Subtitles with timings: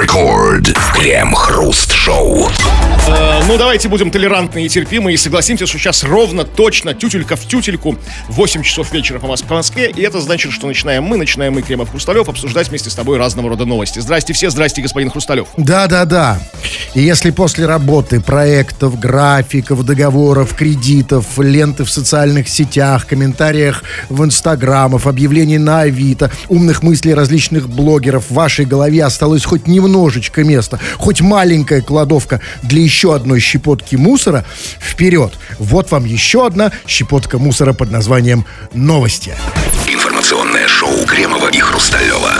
[0.00, 0.72] Рекорд.
[0.94, 2.48] Крем-хруст-шоу.
[3.06, 7.40] Э, ну, давайте будем толерантны и терпимы и согласимся, что сейчас ровно, точно, тютелька в
[7.46, 7.96] тютельку,
[8.28, 11.62] 8 часов вечера по Мос- по Москве, и это значит, что начинаем мы, начинаем мы,
[11.62, 13.98] Кремов Хрусталев, обсуждать вместе с тобой разного рода новости.
[13.98, 15.48] Здрасте все, здрасте, господин Хрусталев.
[15.56, 16.40] Да, да, да.
[16.94, 25.06] И если после работы, проектов, графиков, договоров, кредитов, ленты в социальных сетях, комментариях в инстаграмах,
[25.06, 31.20] объявлений на Авито, умных мыслей различных блогеров в вашей голове осталось хоть немножечко места, хоть
[31.20, 34.44] маленькая кладовка для еще одной щепотки мусора,
[34.80, 35.32] вперед!
[35.58, 39.34] Вот вам еще одна щепотка мусора под названием «Новости».
[39.88, 42.34] Информационное шоу Кремова и Хрусталева.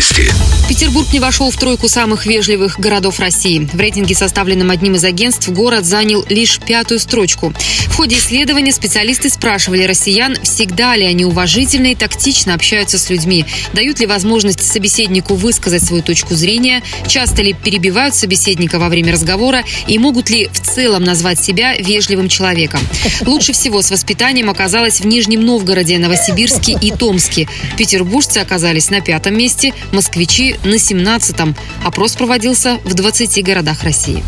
[0.00, 0.32] Новости.
[0.70, 3.68] Петербург не вошел в тройку самых вежливых городов России.
[3.72, 7.52] В рейтинге, составленном одним из агентств, город занял лишь пятую строчку.
[7.88, 13.44] В ходе исследования специалисты спрашивали россиян, всегда ли они уважительно и тактично общаются с людьми,
[13.72, 19.64] дают ли возможность собеседнику высказать свою точку зрения, часто ли перебивают собеседника во время разговора
[19.88, 22.80] и могут ли в целом назвать себя вежливым человеком.
[23.26, 27.48] Лучше всего с воспитанием оказалось в Нижнем Новгороде, Новосибирске и Томске.
[27.76, 31.54] Петербуржцы оказались на пятом месте, москвичи на 17-м.
[31.84, 34.22] Опрос проводился в 20 городах России.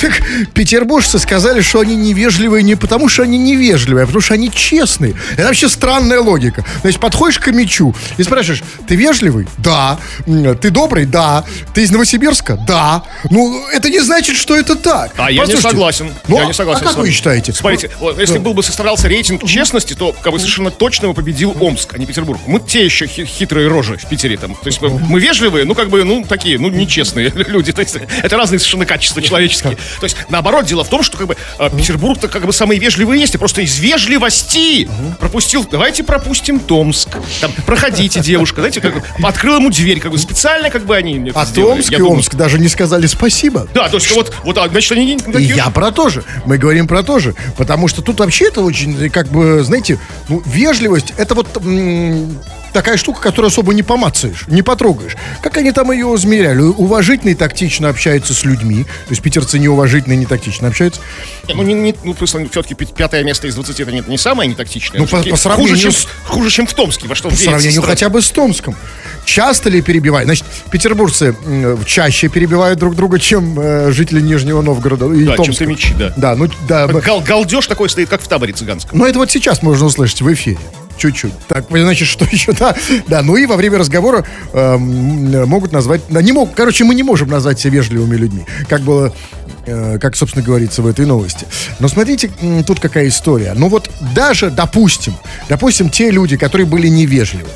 [0.00, 0.22] Так
[0.54, 5.14] петербуржцы сказали, что они невежливые не потому, что они невежливые, а потому, что они честные.
[5.32, 6.64] Это вообще странная логика.
[6.82, 9.46] Значит, подходишь к мечу и спрашиваешь, ты вежливый?
[9.58, 9.98] Да.
[10.60, 11.06] Ты добрый?
[11.06, 11.44] Да.
[11.74, 12.56] Ты из Новосибирска?
[12.66, 13.02] Да.
[13.30, 15.12] Ну, это не значит, что это так.
[15.16, 16.14] А я не Послушайте, согласен.
[16.28, 17.52] Ну, я не согласен а как вы считаете?
[17.52, 21.56] Смотрите, вот если был бы составлялся рейтинг честности, то как бы совершенно точно бы победил
[21.60, 22.40] Омск, а не Петербург.
[22.46, 24.54] Мы те еще хи- хитрые рожи в Питере там.
[24.54, 27.72] То есть мы, мы вежливые, ну как бы, ну такие, ну нечестные люди.
[27.72, 29.76] То есть это разные совершенно качества человеческие.
[30.00, 33.20] То есть наоборот, дело в том, что как бы э, Петербург-то как бы самые вежливые
[33.20, 33.34] есть.
[33.34, 35.66] И просто из вежливости пропустил.
[35.70, 37.08] Давайте пропустим Томск.
[37.40, 38.60] Там проходите, девушка.
[38.60, 41.76] Знаете, как бы открыл ему дверь, как бы специально как бы они А сделали.
[41.76, 43.68] Томск и Омск даже не сказали спасибо.
[43.74, 46.24] Да, то есть вот, вот, а, значит, они я про то же.
[46.44, 47.34] Мы говорим про то же.
[47.56, 51.48] Потому что тут вообще это очень, как бы, знаете, ну, вежливость, это вот
[52.74, 55.16] такая штука, которую особо не помацаешь, не потрогаешь.
[55.42, 56.60] Как они там ее измеряли?
[56.60, 58.84] Уважительно и тактично общаются с людьми.
[58.84, 61.00] То есть питерцы неуважительно и не тактично общаются.
[61.48, 64.98] Не, Ну, не, не, ну все-таки пятое место из 20 это не, не самое нетактичное.
[65.00, 67.36] Ну, Это по- по сравнению хуже, чем, с- хуже, чем в Томске, во что По
[67.36, 68.76] сравнению хотя бы с Томском.
[69.24, 70.26] Часто ли перебивают?
[70.26, 75.44] Значит, петербуржцы м, чаще перебивают друг друга, чем э, жители Нижнего Новгорода и Да, чем
[75.46, 75.64] Томска.
[75.64, 76.12] томичи, да.
[76.16, 76.86] Да, ну да.
[76.88, 78.98] Гал, галдеж такой стоит, как в таборе цыганском.
[78.98, 80.58] Но это вот сейчас можно услышать в эфире.
[80.96, 81.32] Чуть-чуть.
[81.48, 82.52] Так, значит, что еще?
[82.52, 82.74] Да,
[83.08, 83.22] да.
[83.22, 86.02] Ну и во время разговора э, могут назвать...
[86.08, 88.44] да, Не могут, короче, мы не можем назвать себя вежливыми людьми.
[88.68, 89.12] Как было,
[89.66, 91.46] э, как, собственно, говорится в этой новости.
[91.78, 92.30] Но смотрите,
[92.66, 93.54] тут какая история.
[93.54, 95.14] Ну вот даже, допустим,
[95.48, 97.48] допустим, те люди, которые были невежливы,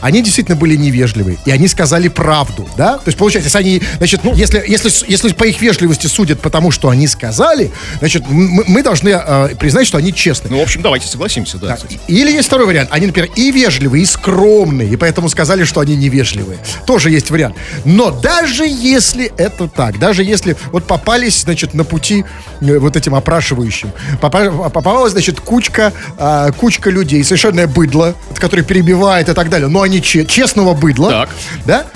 [0.00, 2.98] они действительно были невежливы, и они сказали правду, да?
[2.98, 6.70] То есть, получается, если они, значит, ну, если, если, если по их вежливости судят потому,
[6.70, 10.50] что они сказали, значит, мы, мы должны э, признать, что они честны.
[10.50, 11.68] Ну, в общем, давайте согласимся, да.
[11.68, 11.78] Да.
[12.08, 12.90] Или есть второй вариант.
[12.92, 16.58] Они, например, и вежливые, и скромные, и поэтому сказали, что они невежливые.
[16.86, 17.56] Тоже есть вариант.
[17.84, 22.24] Но даже если это так, даже если вот попались, значит, на пути
[22.60, 29.28] э, вот этим опрашивающим, попа- попалась, значит, кучка, а, кучка людей, совершенное быдло, которое перебивает
[29.28, 31.30] и так далее, но они че- честного быдла, Так.
[31.66, 31.86] да?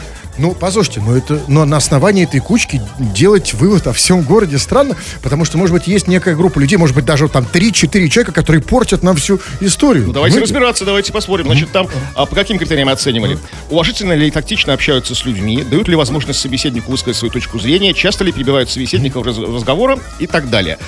[0.41, 4.95] Ну, послушайте, но это, но на основании этой кучки делать вывод о всем городе странно,
[5.21, 8.63] потому что, может быть, есть некая группа людей, может быть, даже там 3-4 человека, которые
[8.63, 10.07] портят нам всю историю.
[10.07, 10.55] Ну, давайте Понимаете?
[10.55, 11.47] разбираться, давайте посмотрим.
[11.47, 13.37] Значит, там а, по каким критериям оценивали?
[13.69, 15.65] Уважительно ли и тактично общаются с людьми?
[15.69, 17.93] Дают ли возможность собеседнику высказать свою точку зрения?
[17.93, 19.99] Часто ли перебивают собеседников раз- разговора?
[20.21, 20.79] И так далее.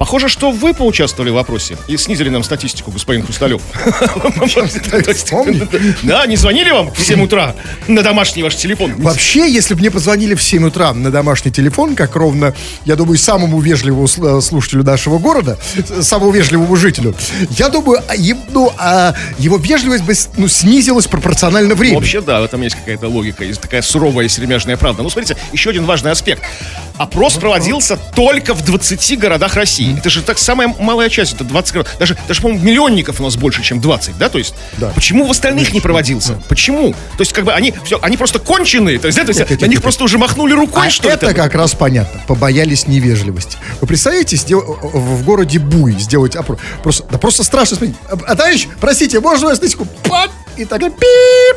[0.00, 3.60] Похоже, что вы поучаствовали в вопросе и снизили нам статистику, господин Хрусталев.
[6.02, 7.54] Да, не звонили вам в 7 утра
[7.86, 8.94] на домашний ваш телефон?
[8.96, 12.54] Вообще, если бы мне позвонили в 7 утра на домашний телефон, как ровно,
[12.86, 15.58] я думаю, самому вежливому э, слушателю нашего города,
[16.00, 17.14] самому вежливому жителю,
[17.50, 18.14] я думаю, а,
[18.52, 21.96] ну, а, его вежливость бы ну, снизилась пропорционально времени.
[21.96, 25.02] Вообще, да, в этом есть какая-то логика, есть такая суровая сермяжная правда.
[25.02, 26.42] Ну, смотрите, еще один важный аспект.
[27.00, 29.96] Опрос проводился только в 20 городах России.
[29.96, 31.92] Это же так самая малая часть, это 20 городов.
[31.98, 34.28] Даже, даже по-моему, миллионников у нас больше, чем 20, да?
[34.28, 34.90] То есть, Да.
[34.94, 36.34] почему в остальных не проводился?
[36.46, 36.92] Почему?
[36.92, 39.48] То есть, как бы они, все, они просто конченые, то есть, да, то есть Нет,
[39.48, 39.82] нет, на нет, них нет.
[39.82, 41.34] просто уже махнули рукой, А что это там?
[41.34, 42.20] как раз понятно.
[42.26, 43.56] Побоялись невежливости.
[43.80, 46.58] Вы представляете, сдел- в городе Буй сделать опрос?
[46.82, 47.96] Просто, да просто страшно смотреть.
[48.10, 49.90] А, а, товарищ, простите, можно вас на секунду?
[50.58, 51.56] И так пип!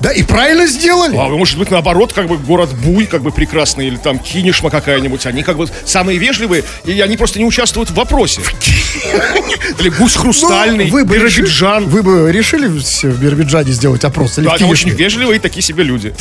[0.00, 1.16] Да, и правильно сделали.
[1.16, 5.26] А может быть, наоборот, как бы город Буй, как бы прекрасный, или там Кинешма какая-нибудь,
[5.26, 8.40] они как бы самые вежливые, и они просто не участвуют в вопросе.
[9.78, 11.88] Или гусь хрустальный, Ну, вы бы решили- Биробиджан.
[11.88, 14.36] Вы бы решили в Биробиджане сделать опрос?
[14.36, 16.14] Да, это очень вежливые такие себе люди.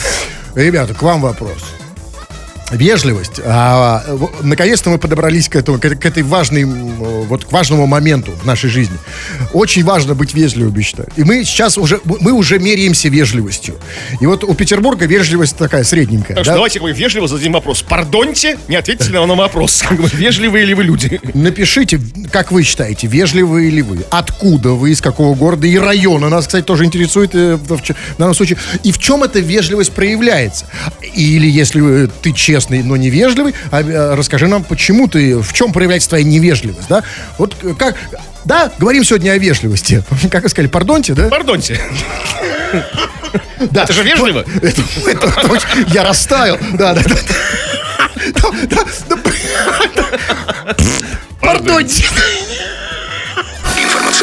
[0.55, 1.57] Ребята, к вам вопрос.
[2.71, 3.39] Вежливость.
[3.43, 4.03] А,
[4.41, 6.95] наконец-то мы подобрались к, этому, к, к этой важной, м,
[7.25, 8.97] вот к важному моменту в нашей жизни.
[9.53, 11.09] Очень важно быть вежливым, считаю.
[11.15, 13.75] И мы сейчас уже, мы уже меряемся вежливостью.
[14.19, 16.35] И вот у Петербурга вежливость такая средненькая.
[16.35, 16.43] Так да?
[16.43, 17.81] что давайте как бы вежливо зададим вопрос.
[17.81, 19.83] Пардоньте, не ответьте на вопрос.
[19.87, 21.19] Как бы, вежливые ли вы люди?
[21.33, 21.99] Напишите,
[22.31, 24.05] как вы считаете, вежливые ли вы?
[24.09, 26.29] Откуда вы, из какого города и района?
[26.29, 28.57] Нас, кстати, тоже интересует э, в, данном случае.
[28.83, 30.65] И в чем эта вежливость проявляется?
[31.15, 32.31] Или если э, ты
[32.63, 37.03] честный, но невежливый, а, э, расскажи нам, почему ты, в чем проявляется твоя невежливость, да?
[37.37, 37.95] Вот э, как...
[38.45, 40.03] Да, говорим сегодня о вежливости.
[40.31, 41.29] Как вы сказали, пардонте, да?
[41.29, 41.79] Пардонте.
[43.71, 43.83] Да.
[43.83, 44.43] Это же вежливо.
[44.61, 46.57] Это- это- это очень- Я растаял.
[46.73, 47.15] Да, да, да.
[48.33, 49.17] Да, да, да.
[51.39, 52.03] Пардонте.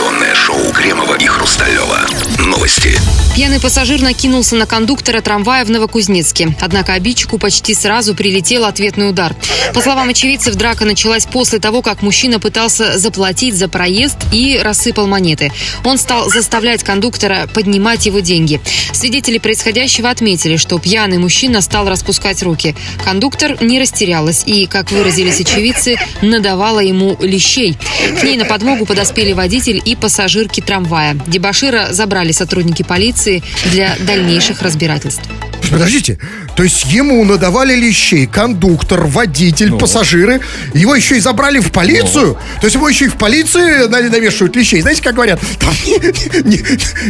[0.01, 2.01] Информационное шоу Кремова и Хрусталева.
[2.47, 2.99] Новости.
[3.35, 6.57] Пьяный пассажир накинулся на кондуктора трамвая в Новокузнецке.
[6.61, 9.37] Однако обидчику почти сразу прилетел ответный удар.
[9.75, 15.07] По словам очевидцев, драка началась после того, как мужчина пытался заплатить за проезд и рассыпал
[15.07, 15.53] монеты.
[15.85, 18.61] Он стал заставлять кондуктора поднимать его деньги.
[18.93, 22.75] Свидетели происходящего отметили, что пьяный мужчина стал распускать руки.
[23.05, 27.77] Кондуктор не растерялась и, как выразились очевидцы, надавала ему лещей.
[28.19, 31.15] К ней на подмогу подоспели водитель и пассажирки трамвая.
[31.27, 35.23] Дебашира забрали сотрудники полиции для дальнейших разбирательств.
[35.71, 36.19] Подождите,
[36.57, 40.41] то есть ему надавали лещей кондуктор, водитель, пассажиры,
[40.75, 42.35] его еще и забрали в полицию?
[42.61, 44.81] То есть его еще и в полиции на- навешивают лещей?
[44.81, 45.41] Знаете, как говорят?
[45.59, 46.59] Там не,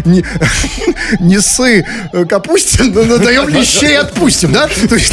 [0.04, 0.24] не, не,
[1.20, 4.68] не ссы э, Капустин, но надаем лещей отпустим, да?
[4.88, 5.12] То есть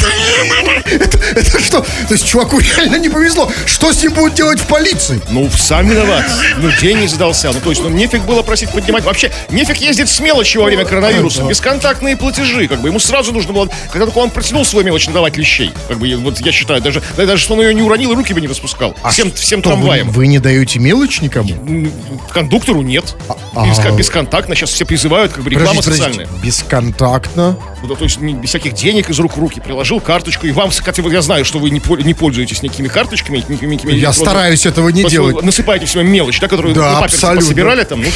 [0.86, 1.80] это, это что?
[1.80, 3.50] То есть чуваку реально не повезло.
[3.66, 5.20] Что с ним будут делать в полиции?
[5.30, 6.24] Ну, сам виноват.
[6.58, 7.50] Ну, день не задался.
[7.52, 9.04] Ну, то есть, ну, нефиг было просить поднимать.
[9.04, 11.42] Вообще, нефиг ездить с мелочью во время коронавируса.
[11.44, 12.68] Бесконтактные платежи.
[12.68, 13.68] Как бы ему сразу нужно было...
[13.90, 15.70] Когда только он протянул свою мелочь, надавать лещей.
[15.88, 18.14] Как бы, я- вот я считаю, даже, да, даже что он ее не уронил, и
[18.14, 18.94] руки бы не распускал.
[19.10, 20.10] всем всем Что, вы- трамваем.
[20.10, 21.50] Вы, не даете мелочь никому?
[22.32, 23.16] Кондуктору нет.
[23.54, 24.54] а- Беско- бесконтактно.
[24.54, 26.26] Сейчас все призывают, как бы реклама Подождите, социальная.
[26.26, 26.46] подождите.
[26.46, 27.56] Бесконтактно?
[27.82, 29.60] Ну, да, то есть не- без всяких денег из рук в руки.
[29.60, 30.46] Приложил карточку.
[30.46, 30.70] И вам,
[31.02, 33.38] вот я знаю, что вы не, не пользуетесь никакими карточками.
[33.38, 34.12] никакими Я электронными.
[34.12, 35.36] стараюсь этого не делать.
[35.36, 37.48] вы насыпаете в себя мелочь, да, которую Да, вы абсолютно.
[37.48, 38.00] собирали там.
[38.02, 38.08] Ну,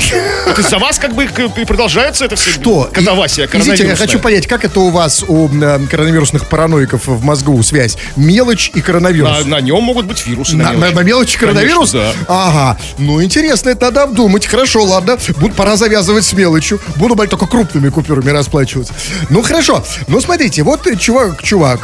[0.46, 2.50] вот из-за вас как бы и продолжается это все.
[2.50, 2.90] Что?
[2.92, 7.62] Катавасия Извините, я хочу понять, как это у вас, у э, коронавирусных параноиков в мозгу
[7.62, 7.96] связь?
[8.16, 9.28] Мелочь и коронавирус.
[9.44, 10.56] На, на нем могут быть вирусы.
[10.56, 11.92] На, на- на мелочи коронавирус?
[11.92, 12.34] Конечно, да.
[12.46, 12.78] Ага.
[12.98, 14.46] Ну, интересно, это надо обдумать.
[14.46, 15.18] Хорошо, ладно.
[15.38, 16.80] Буд, пора завязывать с мелочью.
[16.96, 18.94] Буду брать только крупными купюрами расплачиваться.
[19.30, 19.84] Ну, хорошо.
[20.08, 21.80] Ну, смотрите, вот э, чувак, чувак,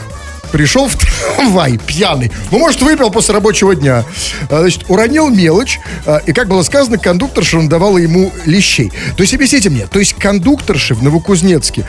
[0.52, 2.32] Пришел в трамвай пьяный.
[2.50, 4.04] Ну, может, выпил после рабочего дня.
[4.48, 5.78] А, Значит, уронил мелочь.
[6.06, 8.90] а, И, как было сказано, кондукторша надавала ему лещей.
[9.16, 11.84] То есть, объясните мне, то есть кондукторши в Новокузнецке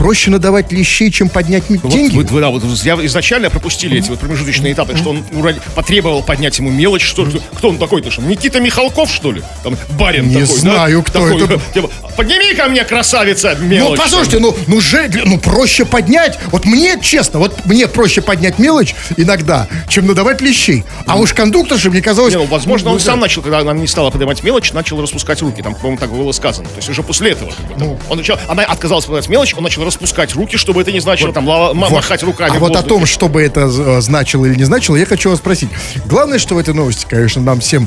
[0.00, 2.16] проще надавать лещей, чем поднять Вот деньги?
[2.16, 6.22] вы- вы- да, вот я изначально пропустили эти вот промежуточные этапы, что он уроди- потребовал
[6.22, 9.42] поднять ему мелочь, что что- кто он такой-то, что Никита Михалков, что ли?
[9.62, 10.60] Там барин Не такой, да?
[10.60, 11.60] знаю, кто Такой, это.
[11.74, 13.98] типа, Подними ко мне, красавица, мелочь.
[13.98, 16.38] Ну, послушайте, ну, ну, же, ну, проще поднять.
[16.46, 20.84] Вот мне, честно, вот мне проще поднять мелочь иногда, чем надавать лещей.
[21.06, 22.32] А уж кондукторше, мне казалось...
[22.34, 23.04] Не, ну, возможно, ну, он да.
[23.04, 25.60] сам начал, когда она не стала поднимать мелочь, начал распускать руки.
[25.62, 26.68] Там, по-моему, так было сказано.
[26.68, 27.50] То есть уже после этого.
[27.50, 27.98] как бы, там, Ну.
[28.08, 31.46] он начал, она отказалась поднимать мелочь, он начал распускать руки, чтобы это не значило там
[31.46, 31.96] ла- ма- Вот.
[31.96, 32.56] махать руками.
[32.56, 35.38] А вот о том, что бы это э, значило или не значило, я хочу вас
[35.38, 35.68] спросить.
[36.06, 37.86] Главное, что в этой новости, конечно, нам всем...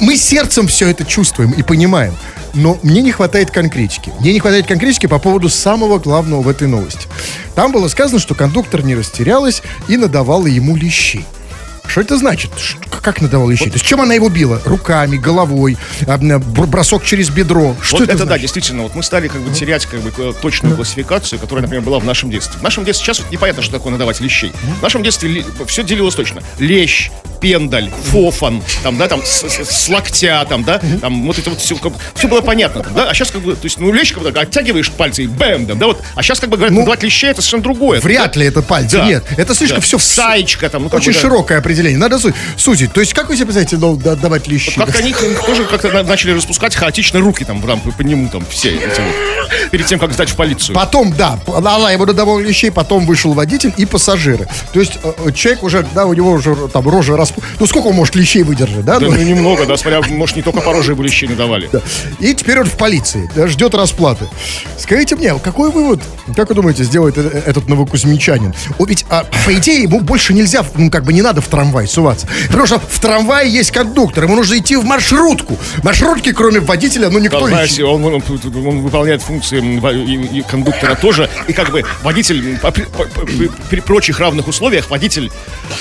[0.00, 2.14] Мы сердцем все это чувствуем и понимаем.
[2.54, 4.10] Но мне не хватает конкретики.
[4.20, 7.06] Мне не хватает конкретики по поводу самого главного в этой новости.
[7.54, 11.24] Там было сказано, что кондуктор не растерялась и надавала ему лещей.
[11.90, 12.50] Что это значит?
[13.02, 13.68] Как надавала лещей?
[13.68, 14.60] То есть чем она его била?
[14.64, 17.74] Руками, головой, бросок через бедро?
[17.82, 18.42] Что вот это, это, да, значит?
[18.42, 22.04] действительно, вот мы стали как бы терять как бы точную классификацию, которая, например, была в
[22.04, 22.58] нашем детстве.
[22.58, 24.52] В нашем детстве сейчас вот непонятно, что такое надавать лещей.
[24.78, 26.42] В нашем детстве все делилось точно.
[26.58, 31.48] Лещ, пендаль, фофан, там, да, там, с, с- с локтя, там, да, там, вот это
[31.50, 31.74] вот все,
[32.14, 34.30] все было понятно, там, да, а сейчас как бы, то есть, ну, лещ, как бы,
[34.30, 37.30] так, оттягиваешь пальцы и бэм, да, да, вот, а сейчас как бы говорят, надавать лещей,
[37.30, 37.98] это совершенно другое.
[37.98, 38.98] Ну, Вряд ли это пальцы.
[38.98, 39.06] Да.
[39.06, 39.86] Нет, это слишком Да.
[39.86, 41.20] все Саечка там, ну, как Очень бы, да.
[41.20, 41.79] широкое определение.
[41.88, 42.92] Надо су- сузить.
[42.92, 44.72] То есть, как вы себе представляете, ну, да- давать лещи?
[44.76, 45.14] Как они
[45.46, 49.70] тоже как-то на- начали распускать хаотично руки там, там по нему там все эти вот,
[49.70, 50.74] перед тем, как сдать в полицию.
[50.74, 54.46] Потом, да, она его надавала лещей, потом вышел водитель и пассажиры.
[54.72, 57.36] То есть, э, э, человек уже, да, у него уже там рожа расп...
[57.58, 58.98] Ну, сколько он может лещей выдержать, да?
[58.98, 61.68] Да, Ну, ну, немного, да, смотря, может, не только по роже ему лещей надавали.
[61.72, 61.80] да.
[62.20, 64.26] И теперь он в полиции, да, ждет расплаты.
[64.78, 66.02] Скажите мне, какой вывод,
[66.36, 68.54] как вы думаете, сделает э- э- этот новокузьмичанин?
[68.78, 71.69] О, ведь, а, по идее, ему больше нельзя, ну, как бы не надо в трамвай
[71.86, 72.26] суваться.
[72.48, 75.58] Потому что в трамвае есть кондуктор, ему нужно идти в маршрутку.
[75.82, 77.50] Маршрутки, кроме водителя, ну, никто Да, не...
[77.50, 78.22] знаете, он, он-
[78.66, 81.28] он выполняет функции и, и кондуктора тоже.
[81.48, 82.84] И как бы водитель, при,
[83.24, 85.30] при- при прочих равных условиях, водитель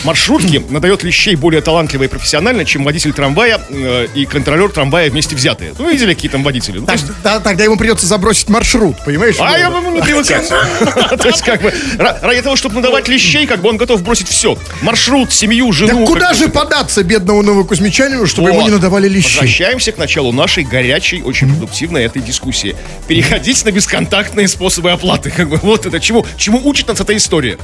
[0.04, 5.36] маршрутки надает лещей более талантливо и профессионально, чем водитель трамвая э, и контролер трамвая вместе
[5.36, 5.74] взятые.
[5.78, 6.80] Ну, видели, какие там водители?
[6.80, 9.36] Ну, Так, есть- да, тогда ему придется забросить маршрут, понимаешь?
[9.40, 10.48] а я бы ему не привыкать.
[10.50, 14.28] То есть, как бы, ра- ради того, чтобы надавать лещей, как бы он готов бросить
[14.28, 14.58] все.
[14.82, 16.06] Маршрут, семью, жену.
[16.06, 18.68] Так куда же податься бедному новокузьмичанину, чтобы ему Вот.
[18.68, 19.36] не надавали лещи?
[19.38, 22.76] Возвращаемся к началу нашей горячей, очень продуктивной этой дискуссии.
[23.08, 25.32] Переходить на бесконтактные способы оплаты.
[25.32, 27.58] Как бы вот это чему, чему учит нас эта история.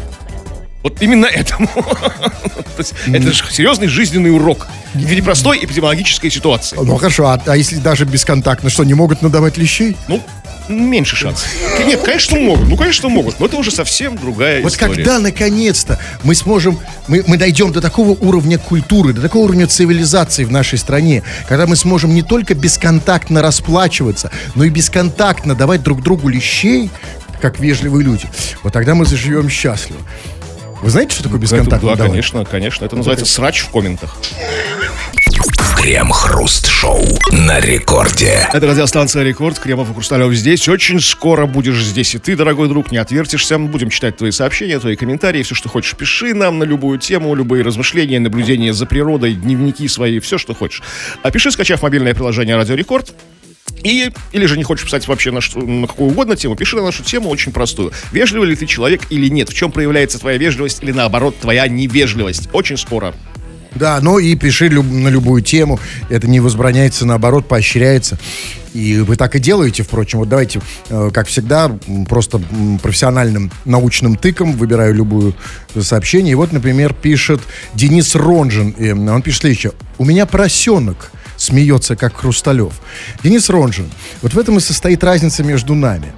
[0.83, 1.67] Вот именно этому.
[3.07, 6.77] Это же серьезный жизненный урок в непростой эпидемиологической ситуации.
[6.79, 9.97] Ну хорошо, а, а если даже бесконтактно, что, не могут надавать лещей?
[10.07, 10.21] Ну,
[10.67, 11.47] меньше шансов.
[11.85, 12.67] Нет, конечно, могут.
[12.67, 13.39] Ну, конечно, могут.
[13.39, 14.93] Но это уже совсем другая Вот история.
[14.95, 20.43] когда наконец-то мы сможем, мы, мы дойдем до такого уровня культуры, до такого уровня цивилизации
[20.43, 26.01] в нашей стране, когда мы сможем не только бесконтактно расплачиваться, но и бесконтактно давать друг
[26.01, 26.89] другу лещей,
[27.41, 28.27] как вежливые люди,
[28.63, 29.99] вот тогда мы заживем счастливо.
[30.81, 32.11] Вы знаете, что такое бесконтактно Да, давать?
[32.11, 32.85] конечно, конечно.
[32.85, 34.17] Это называется срач в комментах.
[35.85, 38.49] Крем-хруст-шоу на рекорде.
[38.51, 39.59] Это радиостанция «Рекорд».
[39.59, 40.67] Кремов и Хрусталев здесь.
[40.67, 43.59] Очень скоро будешь здесь и ты, дорогой друг, не отвертишься.
[43.59, 45.43] Будем читать твои сообщения, твои комментарии.
[45.43, 50.17] Все, что хочешь, пиши нам на любую тему, любые размышления, наблюдения за природой, дневники свои,
[50.17, 50.81] все, что хочешь.
[51.21, 53.13] А пиши, скачав мобильное приложение «Радио Рекорд».
[53.83, 56.81] И, или же не хочешь писать вообще на, что, на какую угодно тему, пиши на
[56.81, 57.91] нашу тему очень простую.
[58.11, 59.49] Вежливый ли ты человек или нет?
[59.49, 62.49] В чем проявляется твоя вежливость или наоборот твоя невежливость?
[62.53, 63.13] Очень скоро.
[63.75, 65.79] Да, ну и пиши люб- на любую тему.
[66.09, 68.17] Это не возбраняется, наоборот, поощряется.
[68.73, 70.19] И вы так и делаете, впрочем.
[70.19, 71.71] Вот давайте, э, как всегда,
[72.09, 72.41] просто
[72.81, 75.33] профессиональным научным тыком выбираю любую
[75.79, 76.31] сообщение.
[76.33, 77.41] И вот, например, пишет
[77.73, 78.75] Денис Ронжин.
[78.77, 79.71] М, он пишет следующее.
[79.97, 82.73] У меня поросенок смеется, как Хрусталев.
[83.23, 83.89] Денис Ронжин.
[84.21, 86.11] Вот в этом и состоит разница между нами.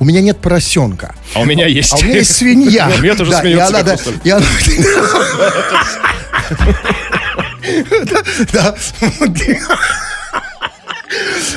[0.00, 1.14] У меня нет поросенка.
[1.34, 1.92] А у меня есть.
[1.92, 2.90] А у меня есть свинья.
[2.98, 4.44] У меня тоже Да, и смеется, она, да, и она-
[8.52, 8.74] Да.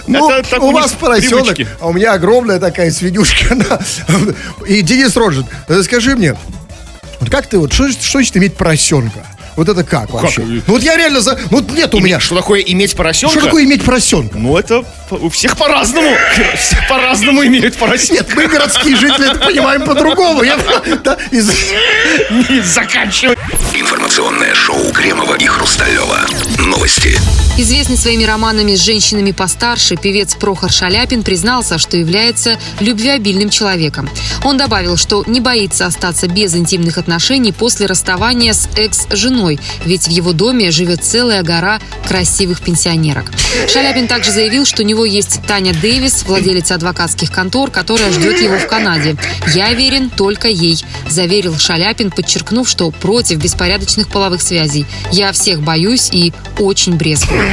[0.08, 1.68] Ну, Это у вас поросенок, привычки.
[1.80, 3.56] а у меня огромная такая свинюшка.
[3.56, 3.80] да.
[4.68, 6.36] И Денис Роджин, э, скажи мне,
[7.20, 9.26] вот как ты, вот что, что значит иметь поросенка?
[9.56, 10.42] Вот это как вообще?
[10.42, 10.50] Как?
[10.68, 11.38] Ну вот я реально за...
[11.50, 12.20] Ну вот нет у меня...
[12.20, 13.36] Что такое иметь поросенка?
[13.36, 14.38] Что такое иметь поросенка?
[14.38, 16.10] Ну, это у всех по-разному.
[16.58, 18.14] Все по-разному имеют поросенка.
[18.24, 20.44] Нет, мы городские жители это понимаем по-другому.
[20.44, 20.58] Я,
[21.04, 21.50] да, из-
[22.50, 23.38] Не заканчивай.
[23.74, 26.20] Информационное шоу Кремова и Хрусталева.
[26.60, 27.18] Новости.
[27.58, 34.10] Известный своими романами с женщинами постарше, певец Прохор Шаляпин признался, что является любвеобильным человеком.
[34.44, 39.45] Он добавил, что не боится остаться без интимных отношений после расставания с экс-женой,
[39.86, 43.32] ведь в его доме живет целая гора красивых пенсионерок.
[43.72, 48.58] Шаляпин также заявил, что у него есть Таня Дэвис, владелица адвокатских контор, которая ждет его
[48.58, 49.16] в Канаде.
[49.54, 54.86] «Я верен только ей», заверил Шаляпин, подчеркнув, что против беспорядочных половых связей.
[55.12, 57.46] «Я всех боюсь и очень брезгую».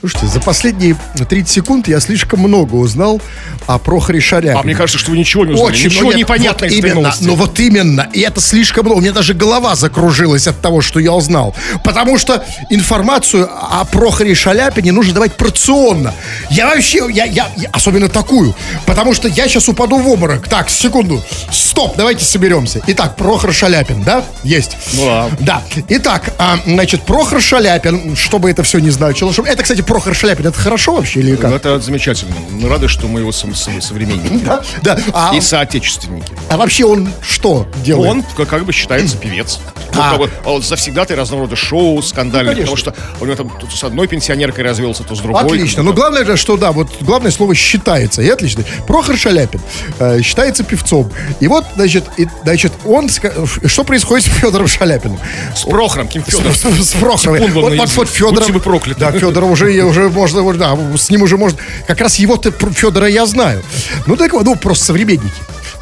[0.00, 0.96] Слушайте, за последние
[1.28, 3.20] 30 секунд я слишком много узнал
[3.66, 4.58] о Прохоре Шаляпине.
[4.58, 5.68] А мне кажется, что вы ничего не узнали.
[5.72, 7.24] Очень, Ничего непонятно вот именно, новости.
[7.24, 8.98] Ну вот именно, и это слишком много.
[8.98, 11.54] У меня даже голова закружилась от того, что я узнал.
[11.84, 16.14] Потому что информацию о Прохоре Шаляпине нужно давать порционно.
[16.48, 18.54] Я вообще, я, я, я- особенно такую,
[18.86, 20.48] потому что я сейчас упаду в обморок.
[20.48, 22.80] Так, секунду, стоп, давайте соберемся.
[22.86, 24.24] Итак, Прохор Шаляпин, да?
[24.44, 24.78] Есть.
[24.94, 25.28] Ну да.
[25.40, 25.62] Да.
[25.88, 29.30] Итак, а, значит, Прохор Шаляпин, что бы это все не значило.
[29.30, 31.52] чтобы- Это, кстати, Прохор Шаляпин, это хорошо вообще или как?
[31.52, 32.32] это замечательно.
[32.52, 34.44] Мы рады, что мы его современники.
[34.44, 34.98] Да, да.
[35.12, 36.32] А, И соотечественники.
[36.48, 38.08] а вообще он что делает?
[38.08, 39.58] Он как, бы считается певец.
[39.96, 40.16] А.
[40.16, 44.06] как бы, завсегда разного рода шоу скандальных, Ну, потому что у него там с одной
[44.06, 45.42] пенсионеркой развелся, то с другой.
[45.42, 45.82] Отлично.
[45.82, 48.22] Ну, главное же, что да, вот главное слово считается.
[48.22, 48.64] И отлично.
[48.86, 49.60] Прохор Шаляпин
[49.98, 51.10] э, считается певцом.
[51.40, 53.08] И вот, значит, и, значит, он...
[53.08, 55.18] Что происходит с Федором Шаляпиным?
[55.56, 56.56] С Прохором, Ким Федоров.
[56.56, 57.46] С, с Прохоровым.
[57.46, 58.34] Типун вам Вот, вот, Федоров.
[58.34, 59.00] Будьте вы прокляты.
[59.00, 61.58] Да, Федора уже, уже можно, да, с ним уже можно.
[61.86, 63.62] Как раз его-то Федора я знаю.
[64.06, 65.30] Ну так вот, ну просто современники.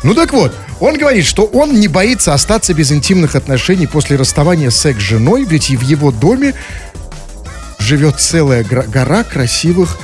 [0.03, 4.71] Ну так вот, он говорит, что он не боится остаться без интимных отношений после расставания
[4.71, 6.55] с экс-женой, ведь и в его доме
[7.79, 9.99] живет целая гора красивых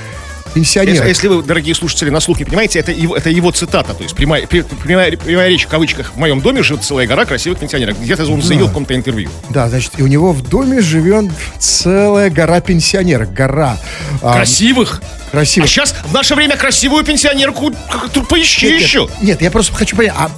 [0.55, 0.97] пенсионерок.
[1.07, 3.93] Если, если вы, дорогие слушатели, на слух не понимаете, это его, это его цитата.
[3.95, 6.13] То есть прямая, пр- прямая, прямая речь в кавычках.
[6.15, 8.01] В моем доме живет целая гора красивых пенсионерок.
[8.01, 9.31] Где-то он заявил в каком-то интервью.
[9.51, 11.27] Да, значит, и у него в доме живет
[11.59, 13.33] целая гора пенсионерок.
[13.33, 13.77] Гора.
[14.23, 15.03] А, Красивых?
[15.29, 15.69] А красивых.
[15.69, 17.73] сейчас в наше время красивую пенсионерку
[18.29, 19.09] поищи Нет, еще.
[19.21, 20.31] Нет, я просто хочу понять, а,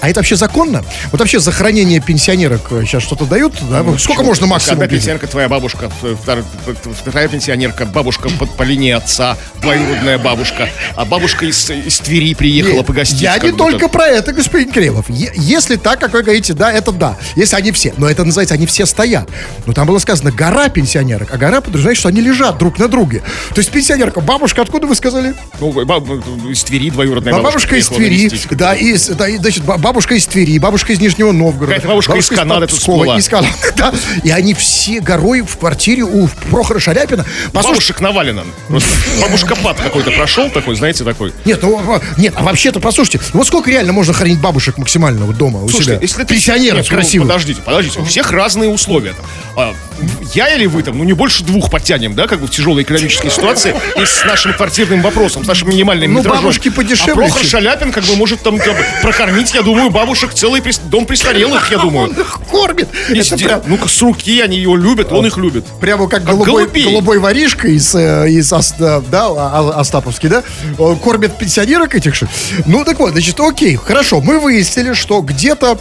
[0.00, 0.84] а это вообще законно?
[1.10, 3.54] Вот вообще за хранение пенсионерок э, сейчас что-то дают?
[3.68, 3.82] да?
[3.82, 4.74] Вот Сколько можно максимум?
[4.74, 6.44] Одна пенсионерка твоя бабушка, э, втор-
[7.00, 12.74] вторая пенсионерка, бабушка по, по линии отца, двоюродная бабушка, а бабушка из, из Твери приехала
[12.78, 13.20] Нет, погостить.
[13.20, 15.06] Я не бы только про это, господин Кремов.
[15.08, 17.16] Если так, как вы говорите, да, это да.
[17.36, 17.92] Если они все.
[17.96, 19.28] Но это называется, они все стоят.
[19.66, 23.22] Но там было сказано гора пенсионерок, а гора подразумевает, что они лежат друг на друге.
[23.54, 25.34] То есть пенсионерка, бабушка, откуда вы сказали?
[25.60, 26.08] Ну, баб-
[26.48, 27.68] из Твери двоюродная Ба- бабушка.
[27.68, 31.32] бабушка из Твери, да, из, да, и, значит, ба- бабушка из Твери, бабушка из Нижнего
[31.32, 31.66] Новгорода.
[31.66, 33.92] Какая-то бабушка из Канады тут Пскова, из Канады, да.
[34.22, 37.24] И они все горой в квартире у Прохора Шаляпина.
[37.52, 38.44] Послушайте, Бабушек навалено.
[38.68, 38.88] Просто
[39.42, 41.32] бабушка пад какой-то прошел такой, знаете, такой.
[41.44, 45.24] нет, ну, а, нет, а вообще-то, послушайте, ну вот сколько реально можно хранить бабушек максимально
[45.26, 45.98] вот дома у Слушайте, себя?
[46.02, 46.34] если ты...
[46.34, 47.28] Пенсионеров Нет, ну, красивых.
[47.28, 48.00] подождите, подождите.
[48.00, 49.12] У всех разные условия.
[49.12, 49.24] там.
[49.56, 49.74] А,
[50.34, 53.30] я или вы там, ну не больше двух подтянем, да, как бы в тяжелой экономической
[53.30, 56.42] ситуации и с нашим квартирным вопросом, с нашим минимальным Ну, метражом.
[56.44, 60.32] бабушки подешевле, А Прохор Шаляпин как бы может там как бы, прокормить, я думаю, бабушек
[60.34, 62.10] целый прес- дом престарелых, я думаю.
[62.10, 62.88] Он их кормит.
[63.10, 65.64] И Это сде- прям- Ну-ка, с руки они его любят, он их любит.
[65.80, 66.84] Прямо как, Как голубой, голубей.
[66.84, 70.42] голубой воришка из, э, из да, да, Остаповский, да?
[70.78, 72.28] Он кормит пенсионерок этих же.
[72.66, 74.20] Ну, так вот, значит, окей, хорошо.
[74.20, 75.78] Мы выяснили, что где-то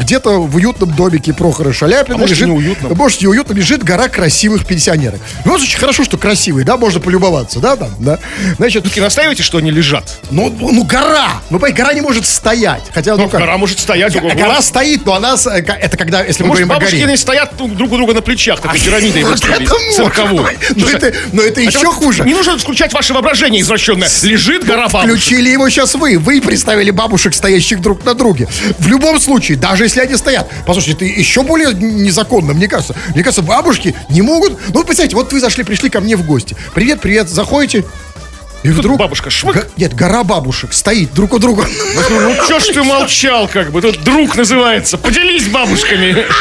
[0.00, 2.96] где-то в уютном домике Прохора Шаляпина А может, лежит, неуютном.
[2.96, 5.20] может, неуютно лежит гора красивых пенсионерок.
[5.44, 8.18] Ну, очень хорошо, что красивые, да, можно полюбоваться, да, там, да.
[8.56, 10.18] Значит, И настаиваете, что они лежат?
[10.30, 12.82] ну, ну, ну, гора, ну, понимаете, гора не может стоять.
[12.92, 13.40] Хотя, ну, Ну, как?
[13.40, 14.12] гора может стоять.
[14.12, 14.36] Г- ого-го.
[14.38, 16.86] Гора стоит, но она, э, это когда, если мы Может, говорим о горе.
[16.98, 20.58] бабушкины стоят ну, друг у друга на плечах, такой пирамидой Вот выстроились, это может цирковой.
[20.76, 22.24] Но это, но это еще вот хуже.
[22.24, 24.08] Не нужно включать ваше воображение извращенное.
[24.22, 25.16] Лежит гора бабушек.
[25.18, 26.18] Включили его сейчас вы.
[26.18, 28.48] Вы представили бабушек, стоящих друг на друге.
[28.78, 30.50] В любом случае, даже если они стоят.
[30.66, 32.94] Послушайте, это еще более незаконно, мне кажется.
[33.14, 34.58] Мне кажется, бабушки не могут...
[34.74, 36.56] Ну, представьте, вот вы зашли, пришли ко мне в гости.
[36.74, 37.84] Привет, привет, заходите.
[38.62, 38.98] И вдруг...
[38.98, 39.54] бабушка шмык.
[39.54, 41.66] Га- Нет, гора бабушек стоит друг у друга.
[42.10, 43.80] Ну, чё ж ты молчал, как бы?
[43.80, 44.98] Тут друг называется.
[44.98, 46.24] Поделись бабушками.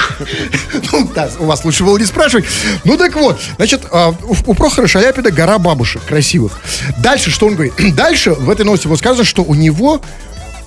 [0.92, 2.46] Ну, да, у вас лучше было не спрашивать.
[2.84, 6.60] Ну, так вот, значит, а, у, у Прохора Шаляпина гора бабушек красивых.
[7.00, 7.74] Дальше, что он говорит?
[7.96, 10.02] Дальше в этой новости было сказано, что у него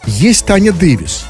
[0.06, 1.24] есть Таня Дэвис.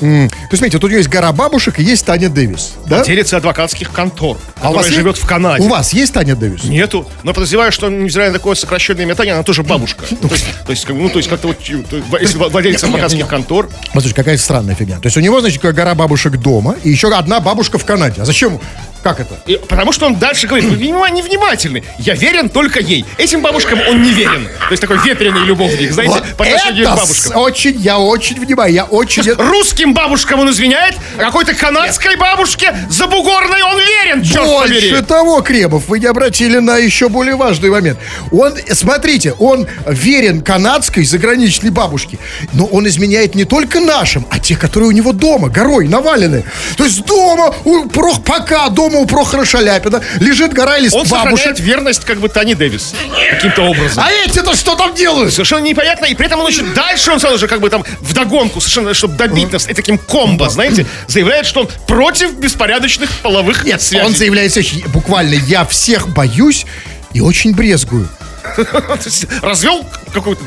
[0.00, 2.74] То есть, смотрите, вот у него есть гора бабушек и есть Таня Дэвис.
[2.86, 2.96] Да?
[2.96, 5.64] Владелица адвокатских контор, А которая есть- живет в Канаде.
[5.64, 6.64] У вас есть Таня Дэвис?
[6.64, 7.08] Нету.
[7.22, 10.04] Но подозреваю, что, невзирая на такое сокращенное имя Таня, она тоже бабушка.
[10.24, 11.84] Ну, То есть, то есть, ну, то есть как-то вот, есть,
[12.20, 14.98] если владелец адвокатских контор, Послушайте, какая странная фигня.
[15.00, 18.22] То есть у него, значит, гора бабушек дома и еще одна бабушка в Канаде.
[18.22, 18.60] А зачем?
[19.02, 19.38] Как это?
[19.46, 21.84] И потому что он дальше говорит, вы внима- невнимательны.
[21.98, 23.04] Я верен только ей.
[23.18, 24.46] Этим бабушкам он не верен.
[24.46, 27.36] То есть такой ветреный любовник, знаете, Вот по отношению это к бабушкам.
[27.36, 29.30] очень, я очень внимаю, я очень...
[29.34, 35.02] Русским бабушкам он извиняет, а какой-то канадской бабушке забугорной он верен, черт Больше побери.
[35.02, 37.98] того, Кремов, вы не обратили на еще более важный момент.
[38.30, 42.18] Он, смотрите, он верен канадской заграничной бабушке,
[42.52, 46.44] но он изменяет не только нашим, а те, которые у него дома, горой навалены.
[46.76, 51.18] То есть дома, у Прох, пока дома у Прохора Шаляпина лежит гора или Он бабушек.
[51.30, 52.94] сохраняет верность как бы Тани Дэвис.
[53.30, 54.02] Каким-то образом.
[54.04, 55.32] А эти-то что там делают?
[55.32, 58.60] Совершенно непонятно, и при этом он еще дальше, он сразу же как бы там вдогонку,
[58.60, 64.06] совершенно, чтобы добить нас, таким комбо, знаете, заявляет, что он против беспорядочных половых Нет, связей.
[64.06, 66.64] он заявляет следующее, буквально, я всех боюсь
[67.12, 68.08] и очень брезгую.
[69.42, 70.42] Развел какую-то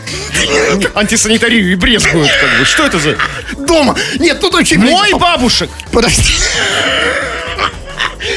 [0.95, 2.65] антисанитарию и брезгует, как бы.
[2.65, 3.15] Что это за...
[3.67, 3.95] Дома!
[4.19, 4.79] Нет, тут очень...
[4.79, 5.69] Мой бабушек!
[5.91, 6.33] Подожди.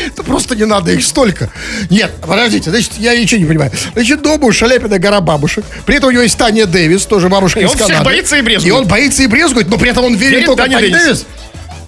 [0.06, 1.50] Это просто не надо их столько.
[1.88, 3.72] Нет, подождите, значит, я ничего не понимаю.
[3.94, 5.64] Значит, дома у Шаляпина гора бабушек.
[5.86, 8.04] При этом у него есть Таня Дэвис, тоже бабушка И из он Канады.
[8.04, 8.68] боится и брезгует.
[8.68, 11.02] И он боится и брезгует, но при этом он верит Верит только Тане Дэвис.
[11.02, 11.26] Дэвис.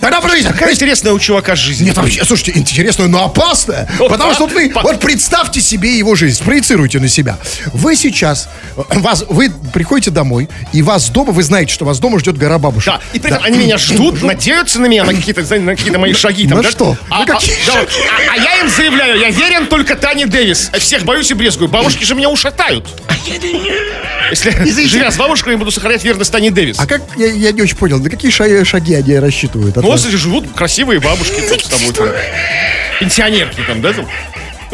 [0.02, 1.84] Тогда, подождите, Какая интересная у чувака жизнь.
[1.84, 3.88] нет, вообще, слушайте, интересно, но опасно.
[4.00, 7.38] Ну, Потому что вот вы, по- вот представьте себе его жизнь, спроецируйте на себя.
[7.66, 12.36] Вы сейчас, вас, вы приходите домой, и вас дома, вы знаете, что вас дома ждет
[12.36, 12.94] гора бабушек.
[12.94, 16.48] Да, и при этом они меня ждут, надеются на меня, на какие-то, какие-то мои шаги.
[16.48, 16.70] Там, На да?
[16.72, 16.96] что?
[17.08, 17.88] А, На а- какие да, вот.
[18.28, 20.70] А- а я им заявляю, я верен только Тане Дэвис.
[20.72, 21.68] А Всех боюсь и брезгую.
[21.68, 22.88] Бабушки же меня ушатают.
[24.32, 26.78] Если, живя с бабушкой, я буду сохранять верность Тане Дэвис.
[26.78, 29.76] А как, я, я не очень понял, на какие шаги, шаги они рассчитывают?
[29.76, 31.92] от Ну, вот живут красивые бабушки с тобой.
[31.92, 32.08] Там.
[33.00, 33.92] Пенсионерки там, да?
[33.92, 34.08] Там.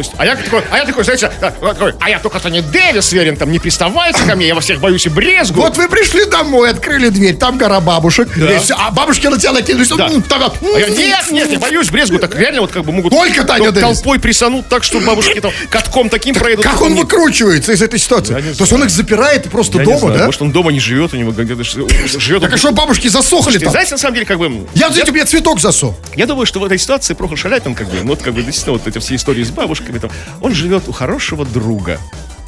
[0.03, 3.11] Есть, а я такой, а я такой, знаете, а, такой, а я только-то не Дэвис
[3.11, 5.61] верен, там, не приставайте ко мне, я во всех боюсь и брезгу.
[5.61, 8.59] Вот вы пришли домой, открыли дверь, там гора бабушек, Да.
[8.59, 9.89] всё, а бабушки на тебя накинулись.
[9.89, 10.09] Да.
[10.29, 13.43] там, А я, нет, нет, я боюсь брезгу, так реально вот как бы могут Только
[13.43, 13.97] Таня тол- Дэвис.
[13.99, 16.65] толпой присанут так, что бабушки там катком таким проедут.
[16.65, 18.33] Как что он не- выкручивается из этой ситуации?
[18.33, 20.25] Я не То есть он их запирает просто Я не дома, знаю, да?
[20.25, 22.41] Может, он дома не живет, у него где-то живет.
[22.41, 23.71] Так а что бабушки засохли Слушайте, там?
[23.71, 24.67] знаете, на самом деле, как бы...
[24.73, 25.95] Я, знаете, у меня цветок засох.
[26.15, 28.73] Я думаю, что в этой ситуации Прохор Шаляпин, как бы, ну, вот, как бы, действительно,
[28.77, 29.49] вот эти все истории с
[29.89, 31.99] бабушками, там, он живет у хорошего друга.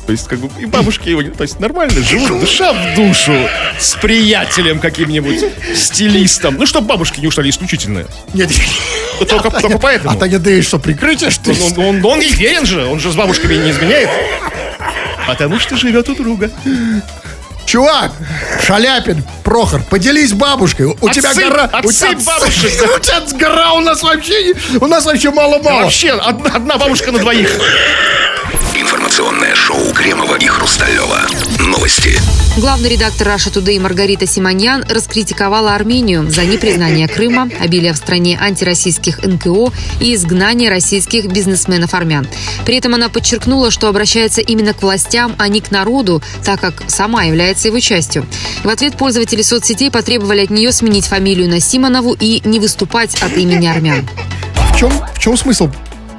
[0.06, 3.36] То есть, как бы, и бабушки его, то есть, нормально живут, душа в душу,
[3.80, 6.56] с приятелем каким-нибудь, стилистом.
[6.58, 8.06] Ну, чтобы бабушки не ушли исключительно.
[8.34, 8.52] Нет,
[9.20, 10.12] Только, только поэтому.
[10.12, 11.62] а Таня Дэвис что, прикрытие, что ли?
[11.62, 14.10] Он, он, он, он ей верен же, он же с бабушками не изменяет.
[15.28, 16.50] Потому что живет у друга.
[17.66, 18.12] Чувак,
[18.66, 20.88] Шаляпин, Прохор, поделись бабушкой.
[20.88, 21.70] У тебя Отсыпь- гора...
[21.84, 22.72] у отсыпь тебя- бабушек.
[22.98, 24.54] У тебя гора у нас вообще...
[24.80, 25.84] У нас вообще мало-мало.
[25.84, 27.50] Вообще, одна, одна бабушка на двоих.
[28.76, 31.22] Информационное шоу Кремова и Хрусталева.
[31.72, 32.20] Новости.
[32.58, 39.24] Главный редактор Russia Today Маргарита Симоньян раскритиковала Армению за непризнание Крыма, обилие в стране антироссийских
[39.24, 42.28] НКО и изгнание российских бизнесменов-армян.
[42.66, 46.84] При этом она подчеркнула, что обращается именно к властям, а не к народу, так как
[46.88, 48.26] сама является его частью.
[48.66, 53.38] В ответ пользователи соцсетей потребовали от нее сменить фамилию на Симонову и не выступать от
[53.38, 54.06] имени армян.
[54.74, 55.70] В чем, в чем смысл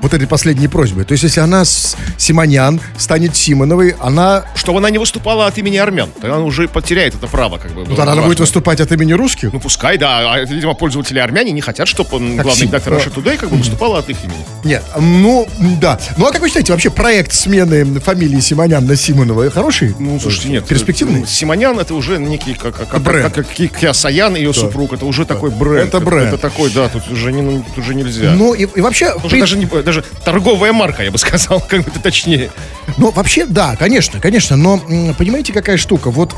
[0.02, 1.04] вот этой последней просьбы?
[1.04, 4.44] То есть, если она с Симонян станет Симоновой, она...
[4.54, 6.10] Чтобы она не выступала от имени армян.
[6.20, 7.86] Тогда она уже потеряет это право, как бы.
[7.86, 9.52] Ну, тогда она будет выступать от имени русских?
[9.52, 10.34] Ну, пускай, да.
[10.34, 12.98] А, видимо, пользователи армяне не хотят, чтобы он, Как главный редактор да.
[12.98, 14.44] Russia Today как бы выступала от их имени.
[14.64, 15.48] Нет, ну,
[15.80, 15.98] да.
[16.16, 19.94] Ну, а как вы считаете, вообще проект смены фамилии Симонян на Симонова хороший?
[19.98, 20.66] Ну, слушайте, нет.
[20.66, 21.20] Перспективный?
[21.20, 23.32] Ну, Симонян это уже некий, как, как, Бренд.
[23.32, 24.92] как, как Киасаян ее супруг.
[24.92, 25.88] Это уже такой бренд.
[25.88, 26.28] Это бренд.
[26.28, 28.32] Это такой, да, тут уже, не, ну, тут уже нельзя.
[28.32, 29.14] Ну, и, и вообще...
[29.14, 32.50] Уже при- даже, не, даже торговая марка, я бы сказал, как бы это точнее.
[32.96, 34.78] Ну, вообще, да, конечно, конечно, но
[35.18, 36.11] понимаете, какая штука?
[36.11, 36.35] Вот,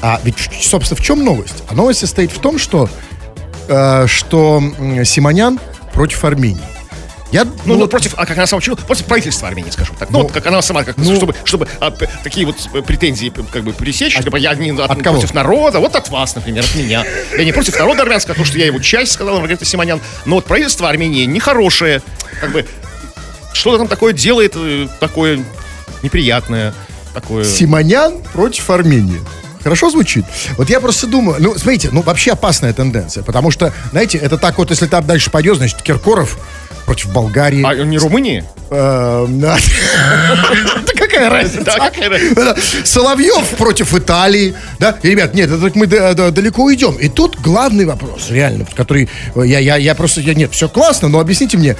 [0.00, 1.62] а, ведь, собственно, в чем новость?
[1.68, 2.88] А новость состоит в том, что,
[3.68, 4.62] э, что
[5.04, 5.60] Симонян
[5.92, 6.77] против Армении.
[7.30, 9.96] Я, Ну, ну, ну, вот- против, а как она сама чу- против правительства Армении, скажем
[9.96, 10.08] так.
[10.10, 11.90] Ну, Ну, вот как она сама, как, ну, чтобы, чтобы а,
[12.24, 15.18] такие вот э, претензии как бы пресечь, чтобы я не от- от кого?
[15.18, 17.04] против народа, вот от вас, например, от меня.
[17.36, 20.00] Я не против народа армянского, потому что я его часть, сказала Маргарита Симонян.
[20.24, 22.00] Но вот правительство Армении нехорошее,
[22.40, 22.64] как бы
[23.52, 25.44] что-то там такое делает, э, такое
[26.02, 26.72] неприятное,
[27.12, 27.44] такое...
[27.44, 29.20] Симонян против Армении.
[29.62, 30.24] Хорошо звучит?
[30.56, 34.58] Вот я просто думаю, ну, смотрите, ну, вообще опасная тенденция, потому что, знаете, это так
[34.58, 36.38] вот, если там дальше пойдет, значит, Киркоров
[36.86, 37.62] против Болгарии.
[37.64, 38.44] А не Румынии?
[38.70, 39.58] Эм, да.
[40.98, 42.56] Какая разница?
[42.84, 44.96] Соловьев против Италии, да?
[45.02, 46.94] И, ребят, нет, это мы да- да- далеко уйдем.
[46.94, 51.08] И тут главный вопрос, реально, который э, я, я, я просто, я, нет, все классно,
[51.08, 51.76] но объясните мне,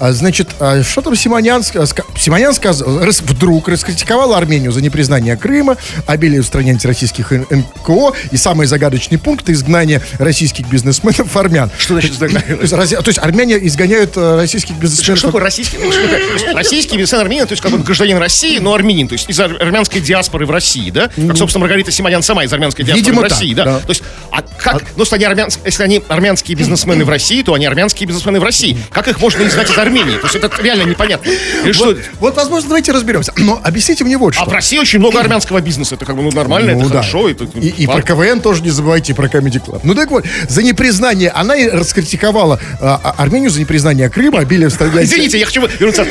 [0.00, 6.40] Значит, а что там Симонян, ска- Симонян сказал, вдруг раскритиковал Армению за непризнание Крыма, обилие
[6.40, 11.70] в стране антироссийских НКО и самый загадочный пункт изгнания российских бизнесменов армян.
[11.78, 12.56] Что значит изгнание?
[12.56, 15.34] То есть, армяне изгоняют э, российских бизнесменов.
[15.34, 15.78] российский?
[15.78, 16.26] ну, что такое?
[16.26, 19.28] То есть Российский бизнесмен армянин, то есть как бы гражданин России, но армянин, то есть
[19.28, 21.08] из ар- армянской диаспоры в России, да?
[21.08, 23.64] Как, собственно, Маргарита Симонян сама из армянской диаспоры в России, да?
[23.80, 28.40] То есть, а как, ну, если они, армянские бизнесмены в России, то они армянские бизнесмены
[28.40, 28.76] в России.
[28.90, 30.16] Как их можно изгнать из Армении?
[30.16, 31.30] То есть это реально непонятно.
[31.64, 31.86] Или что?
[31.86, 33.32] Вот, вот, возможно, давайте разберемся.
[33.36, 34.42] Но объясните мне вот что.
[34.42, 35.96] А в России очень много армянского бизнеса.
[35.96, 36.94] Это как бы ну, нормально, Ну это да.
[37.00, 37.28] хорошо.
[37.28, 38.02] Это, И, и про.
[38.02, 39.80] КВН тоже не забывайте, и про Comedy Club.
[39.84, 44.68] Ну так вот, за непризнание, она и раскритиковала а, а, Армению за непризнание Крыма, обилие
[44.68, 45.02] в стране...
[45.02, 46.06] Извините, я хочу вернуться.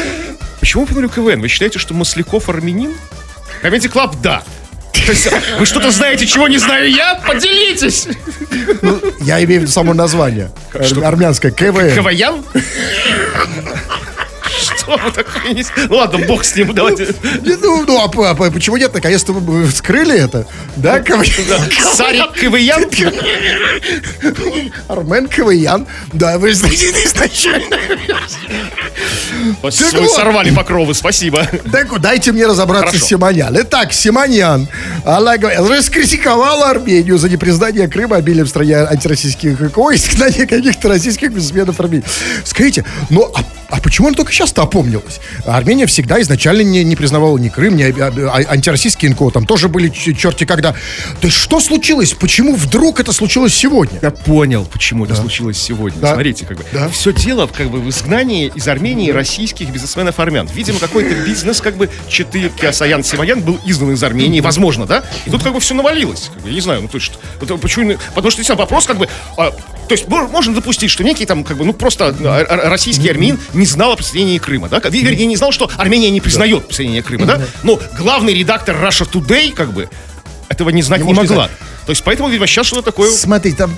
[0.60, 1.42] Почему упомянули КВН?
[1.42, 2.94] Вы считаете, что Масляков армянин?
[3.64, 4.44] Comedy Club, да.
[5.60, 7.16] Вы что-то знаете, чего не знаю я?
[7.16, 8.08] Поделитесь!
[8.82, 10.52] Ну, я имею в виду само название.
[10.82, 11.08] Что?
[11.08, 11.96] Армянское КВН.
[11.96, 12.44] Каваян?
[15.90, 17.06] Ну ладно, бог с ним, давайте.
[17.42, 18.94] Не, Ну, ну, а, почему нет?
[18.94, 20.48] Наконец-то вы скрыли это.
[20.76, 21.04] Да.
[21.94, 22.86] Сарик Каваян?
[24.88, 25.88] Армен КВН.
[26.14, 27.78] Да, вы знаете, изначально.
[29.62, 31.48] Вы сорвали покровы, спасибо.
[31.72, 33.56] Так дайте мне разобраться с Симонян.
[33.62, 34.68] Итак, Симонян,
[35.06, 41.32] она говорит, раскритиковала Армению за непризнание Крыма обилием в стране антироссийских и изгнание каких-то российских
[41.32, 42.06] бизнесменов Армении.
[42.44, 45.20] Скажите, ну а, а почему она только сейчас-то опомнилась?
[45.46, 49.32] Армения всегда изначально не, не признавала ни Крым, ни а- а- антироссийские НКО.
[49.32, 50.74] Там тоже были черти когда.
[50.74, 52.14] То есть что случилось?
[52.14, 54.00] Почему вдруг это случилось сегодня?
[54.02, 56.00] Я понял, почему это случилось сегодня.
[56.00, 56.14] Да.
[56.14, 56.66] Смотрите, как бы.
[56.72, 56.90] Да.
[56.90, 60.50] Все дело как бы в изгнании из Армении российских бизнесменов армян.
[60.54, 65.04] Видимо, какой-то бизнес, как бы Четыре Киасаян Симоян был изгнан из Армении, возможно, да?
[65.26, 66.30] И тут как бы все навалилось.
[66.34, 67.12] Как бы, я не знаю, ну то есть,
[67.62, 69.08] почему, потому что действительно вопрос как бы.
[69.38, 73.10] а, то есть можно допустить, что некий там, как бы, ну просто а, а, российский
[73.10, 74.80] армян не знал о присоединении Крыма, да?
[74.80, 77.42] Вернее, не знал, что Армения не признает присоединение Крыма, да?
[77.64, 79.90] Но главный редактор Russia Today, как бы,
[80.60, 81.50] этого не знать не, не могла.
[81.86, 83.10] То есть поэтому, видимо, сейчас что-то такое...
[83.12, 83.72] Смотри, там,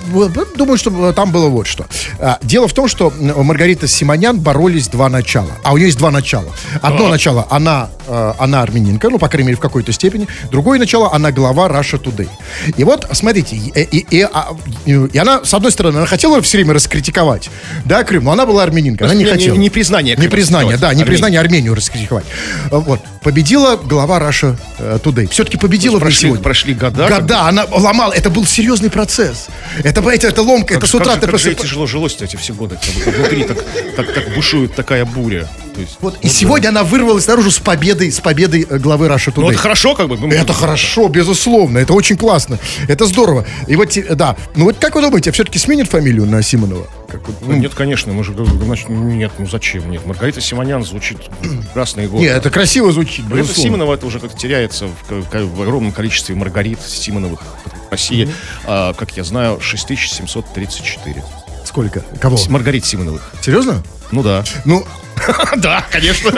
[0.54, 1.86] думаю, что там было вот что.
[2.18, 5.52] А, дело в том, что Маргарита Симонян боролись два начала.
[5.62, 6.52] А у нее есть два начала.
[6.82, 7.08] Одно а.
[7.08, 10.28] начало, она, э, она армянинка, ну, по крайней мере, в какой-то степени.
[10.50, 12.28] Другое начало, она глава Russia Today.
[12.76, 14.48] И вот, смотрите, и, и, и, а,
[14.84, 17.48] и она, с одной стороны, она хотела все время раскритиковать,
[17.86, 19.54] да, Крым, но она была армянинка, она не, не хотела.
[19.54, 22.26] Не, не признание Не признание, да, не признание Армению раскритиковать.
[22.70, 23.00] Вот.
[23.22, 25.28] Победила глава Russia э, Today.
[25.28, 27.08] Все-таки победила в прошли, прошли года.
[27.08, 28.12] Года, она ломала.
[28.12, 29.46] Это был серьезный процесс.
[29.84, 31.54] Это, понимаете, это ломка, как, это с утра как, ты как просто...
[31.54, 32.78] тяжело жилось эти все годы.
[33.04, 33.58] Как внутри так,
[33.96, 35.48] так, так бушует такая буря.
[35.74, 39.32] То есть, вот, и сегодня она вырвалась наружу с победой, с победой э, главы Russia
[39.32, 39.40] Today.
[39.40, 40.28] Ну, это хорошо, как бы.
[40.28, 41.78] Это хорошо, безусловно.
[41.78, 42.58] Это очень классно.
[42.88, 43.46] Это здорово.
[43.68, 44.36] И вот, да.
[44.54, 46.86] Ну вот как вы думаете, все-таки сменит фамилию на Симонова?
[47.08, 49.90] Как, ну, нет, конечно, мы же значит, нет, ну зачем?
[49.90, 51.18] Нет, Маргарита Симонян звучит
[51.74, 52.24] красные годы.
[52.24, 53.24] Нет, это красиво звучит.
[53.24, 58.32] Маргарита Симонова это уже как-то теряется в, в огромном количестве Маргарит Симоновых в России, mm-hmm.
[58.66, 61.22] а, как я знаю, 6734.
[61.64, 62.04] Сколько?
[62.20, 62.38] Кого?
[62.48, 63.32] Маргарит Симоновых.
[63.40, 63.82] Серьезно?
[64.10, 64.44] Ну да.
[64.64, 64.84] Ну,
[65.56, 66.30] да, конечно.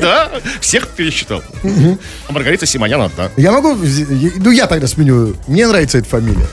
[0.00, 1.42] Да, всех пересчитал.
[1.62, 3.30] А Маргарита Симонян да.
[3.36, 3.74] Я могу...
[3.74, 5.36] Ну, я тогда сменю.
[5.46, 6.46] Мне нравится эта фамилия.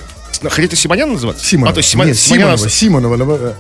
[0.49, 1.45] Хотите Симонян называться?
[1.45, 1.71] Симонова.
[1.71, 2.07] А, то есть Симон...
[2.07, 2.69] Нет, Симонова.
[2.69, 3.55] Симонова.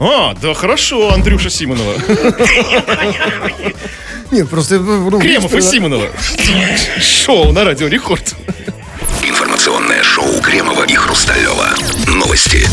[0.00, 1.94] А, да хорошо, Андрюша Симонова.
[4.30, 4.78] Нет, просто...
[4.78, 6.06] Ну, Кремов и Симонова.
[7.00, 8.34] Шоу на радио Рекорд.
[9.22, 11.74] Информационное шоу Кремова и Хрусталева.
[12.08, 12.66] Новости.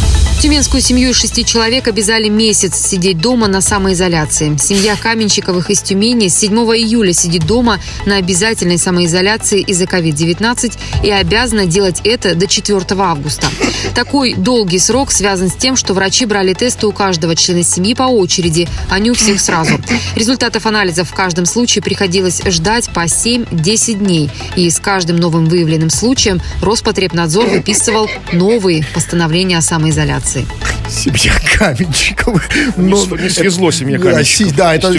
[0.45, 4.55] Тюменскую семью из шести человек обязали месяц сидеть дома на самоизоляции.
[4.57, 11.09] Семья Каменщиковых из Тюмени с 7 июля сидит дома на обязательной самоизоляции из-за COVID-19 и
[11.09, 13.47] обязана делать это до 4 августа.
[13.95, 18.03] Такой долгий срок связан с тем, что врачи брали тесты у каждого члена семьи по
[18.03, 19.79] очереди, а не у всех сразу.
[20.15, 24.29] Результатов анализов в каждом случае приходилось ждать по 7-10 дней.
[24.55, 30.75] И с каждым новым выявленным случаем Роспотребнадзор выписывал новые постановления о самоизоляции информации.
[30.89, 32.47] Семья Каменщиковых.
[32.77, 34.55] Но, не свезло семья Каменщиковых.
[34.55, 34.91] Да, это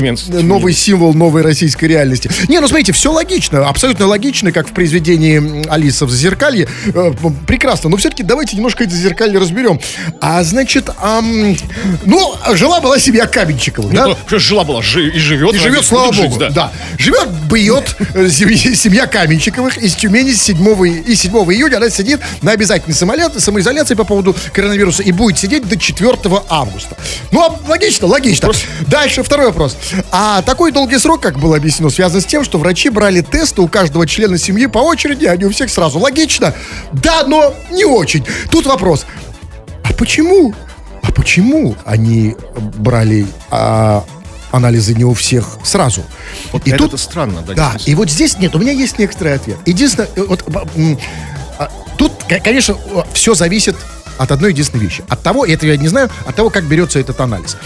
[0.43, 2.31] новый символ новой российской реальности.
[2.49, 6.69] Не, ну смотрите, все логично, абсолютно логично, как в произведении Алиса в Зазеркалье.
[6.87, 7.13] Э,
[7.47, 9.81] прекрасно, но все-таки давайте немножко это Зазеркалье разберем.
[10.21, 11.57] А значит, эм,
[12.05, 14.07] ну, жила-была семья Каменщиковых, да?
[14.07, 15.55] Ну, жила-была, жи, и живет.
[15.55, 16.31] И живет, слава богу.
[16.31, 16.51] Жить, да.
[16.51, 16.73] да.
[16.99, 22.53] Живет, бьет э, семья Каменщиковых из Тюмени с 7, и 7 июня она сидит на
[22.53, 26.97] обязательной самоизоляции по поводу коронавируса и будет сидеть до 4 августа.
[27.31, 28.47] Ну, а логично, логично.
[28.47, 28.67] Просто...
[28.87, 29.77] Дальше второй вопрос.
[30.11, 33.69] А такой долгий срок, как было объяснено, связан с тем, что врачи брали тесты у
[33.69, 35.99] каждого члена семьи по очереди, а не у всех сразу.
[35.99, 36.55] Логично?
[36.93, 38.25] Да, но не очень.
[38.51, 39.07] Тут вопрос.
[39.85, 40.55] А почему?
[41.03, 42.37] А почему они
[42.79, 44.05] брали а,
[44.51, 46.05] анализы не у всех сразу.
[46.53, 47.55] Вот и это тут странно, да.
[47.55, 49.59] Да, и вот здесь нет, у меня есть некоторый ответ.
[49.67, 50.45] Единственное, э, вот,
[51.59, 52.13] а, тут,
[52.43, 52.77] конечно,
[53.13, 53.77] все зависит
[54.19, 55.05] от одной единственной вещи.
[55.09, 57.57] От того, это я не знаю, от того, как берется этот анализ.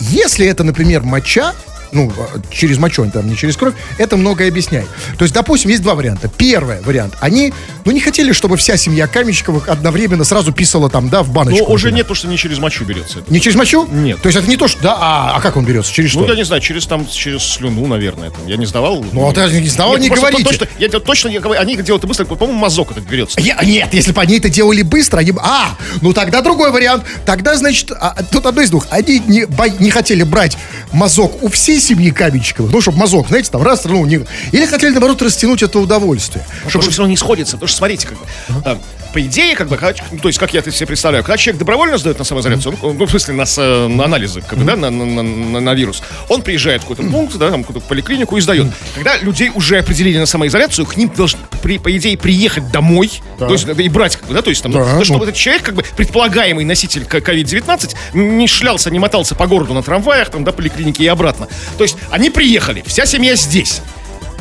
[0.00, 1.54] Если это, например, моча,
[1.92, 2.12] ну,
[2.50, 4.88] через мочу, там, не через кровь, это многое объясняет.
[5.18, 6.28] То есть, допустим, есть два варианта.
[6.28, 7.14] Первый вариант.
[7.20, 7.52] Они,
[7.84, 11.66] ну, не хотели, чтобы вся семья Каменщиковых одновременно сразу писала там, да, в баночку.
[11.66, 13.20] Ну, уже нет, потому что не через мочу берется.
[13.20, 13.32] Это.
[13.32, 13.86] Не через мочу?
[13.90, 14.20] Нет.
[14.20, 15.92] То есть, это не то, что, да, а, а как он берется?
[15.92, 16.28] Через ну, что?
[16.28, 18.30] Ну, я не знаю, через там, через слюну, наверное.
[18.30, 18.46] Там.
[18.46, 19.04] Я не сдавал.
[19.12, 20.44] Ну, а ты не сдавал, нет, не говорите.
[20.44, 23.40] Точно, я, точно, я, они это делают быстро, по-моему, мазок этот берется.
[23.40, 25.32] Я, нет, если бы они это делали быстро, они.
[25.38, 27.04] А, ну, тогда другой вариант.
[27.24, 28.86] Тогда, значит, а, тут одно из двух.
[28.90, 29.46] Они не,
[29.78, 30.56] не хотели брать
[30.92, 32.72] мазок у всей семьи Каменщиковых.
[32.72, 34.20] Ну, чтобы мазок, знаете, там раз, ну, не...
[34.52, 36.44] Или хотели, наоборот, растянуть это удовольствие.
[36.64, 37.56] Ну, чтобы все равно не сходится.
[37.56, 38.78] Потому что, смотрите, как бы, uh-huh.
[39.12, 39.78] По идее, как бы,
[40.12, 42.96] ну, то есть, как я это себе представляю, когда человек добровольно сдает на самоизоляцию, он,
[42.96, 46.42] ну, в смысле, на, на анализы, как бы, да, на, на, на, на вирус, он
[46.42, 48.68] приезжает в какой-то пункт, да, там, какую-то поликлинику и сдает.
[48.94, 53.46] Когда людей уже определили на самоизоляцию, к ним должны, при, по идее, приехать домой, да.
[53.46, 55.24] то есть, и брать, как бы, да, то есть, там, да, то, чтобы ну.
[55.24, 60.30] этот человек, как бы, предполагаемый носитель COVID-19, не шлялся, не мотался по городу на трамваях,
[60.30, 61.48] там, до поликлиники и обратно.
[61.76, 63.82] То есть, они приехали, вся семья здесь.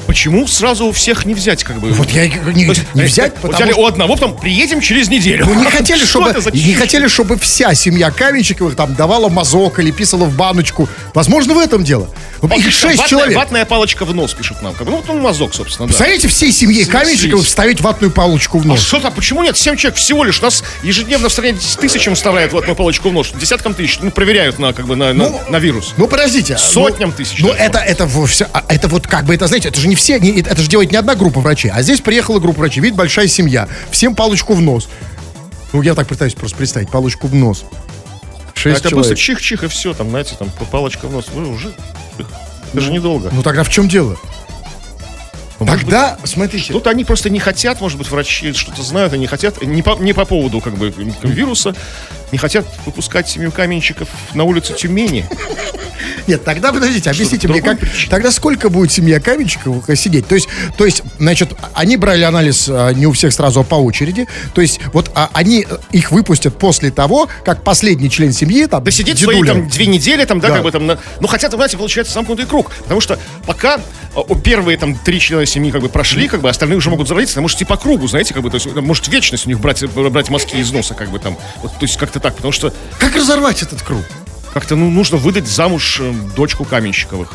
[0.09, 1.91] Почему сразу у всех не взять, как бы?
[1.91, 3.81] Вот я не, не взять, потому взяли что...
[3.81, 5.45] у одного, потом приедем через неделю.
[5.45, 10.25] Ну, не хотели, чтобы, не хотели, чтобы вся семья Каменщиковых там давала мазок или писала
[10.25, 10.89] в баночку.
[11.13, 12.09] Возможно, в этом дело.
[12.41, 13.37] Их шесть ватная, человек.
[13.37, 14.73] Ватная палочка в нос, пишут нам.
[14.79, 15.91] Ну, ну, мазок, собственно, да.
[15.91, 18.79] Представляете, всей семье Каменщиковых вставить ватную палочку в нос.
[18.79, 19.57] А что-то, почему нет?
[19.57, 20.41] Семь человек всего лишь.
[20.41, 23.31] Нас ежедневно в стране тысячам вставляют ватную палочку в нос.
[23.39, 23.99] Десяткам тысяч.
[24.01, 25.93] Ну, проверяют на, как бы, на, ну, на, на вирус.
[25.97, 26.57] Ну, подождите.
[26.57, 27.37] Сотням ну, тысяч.
[27.41, 30.19] Ну, это, это, это, а, это вот как бы, это, знаете, это же не все,
[30.19, 32.81] не, это же делает не одна группа врачей, а здесь приехала группа врачей.
[32.81, 33.67] Видите, большая семья.
[33.91, 34.89] Всем палочку в нос.
[35.73, 37.65] Ну, я так пытаюсь просто представить, палочку в нос.
[38.55, 39.41] Шесть это просто человек.
[39.41, 41.27] чих-чих и все, там, знаете, там палочка в нос.
[41.33, 41.73] Вы уже,
[42.71, 43.29] это же недолго.
[43.31, 44.17] Ну тогда в чем дело?
[45.59, 49.27] Ну, может Тогда, смотрите, Тут они просто не хотят, может быть, врачи что-то знают, они
[49.27, 51.75] хотят, не по, не по поводу как бы вируса,
[52.31, 55.25] не хотят выпускать семью каменщиков на улицу Тюмени.
[56.27, 60.27] Нет, тогда подождите, объясните мне, как, тогда сколько будет семья каменщиков сидеть?
[60.27, 63.75] То есть, то есть, значит, они брали анализ а, не у всех сразу, а по
[63.75, 64.27] очереди.
[64.53, 68.83] То есть, вот а, они э, их выпустят после того, как последний член семьи, там,
[68.83, 70.53] Да сидеть свои там две недели, там, да, Да.
[70.55, 73.81] как бы там, на- ну, хотя, знаете, получается замкнутый круг, потому что пока
[74.15, 77.35] о, первые там три члена семьи как бы прошли, как бы остальные уже могут заразиться,
[77.35, 79.83] там, может, и по кругу, знаете, как бы, то есть, может, вечность у них брать,
[79.85, 83.15] брать мазки из носа, как бы там, вот, то есть, как-то так, потому что Как
[83.15, 84.03] разорвать этот круг?
[84.53, 87.31] как-то, ну, нужно выдать замуж э, дочку каменщиковых.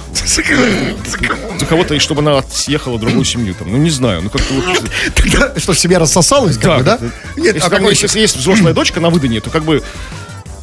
[1.58, 4.52] За кого-то, и чтобы она съехала в другую семью, там, ну, не знаю, ну, как-то
[4.54, 4.64] вот...
[5.14, 6.98] Тогда, что, семья рассосалась, как Да, бы, да?
[7.40, 9.82] Нет, если, а какой если есть взрослая дочка на выданье, то как бы...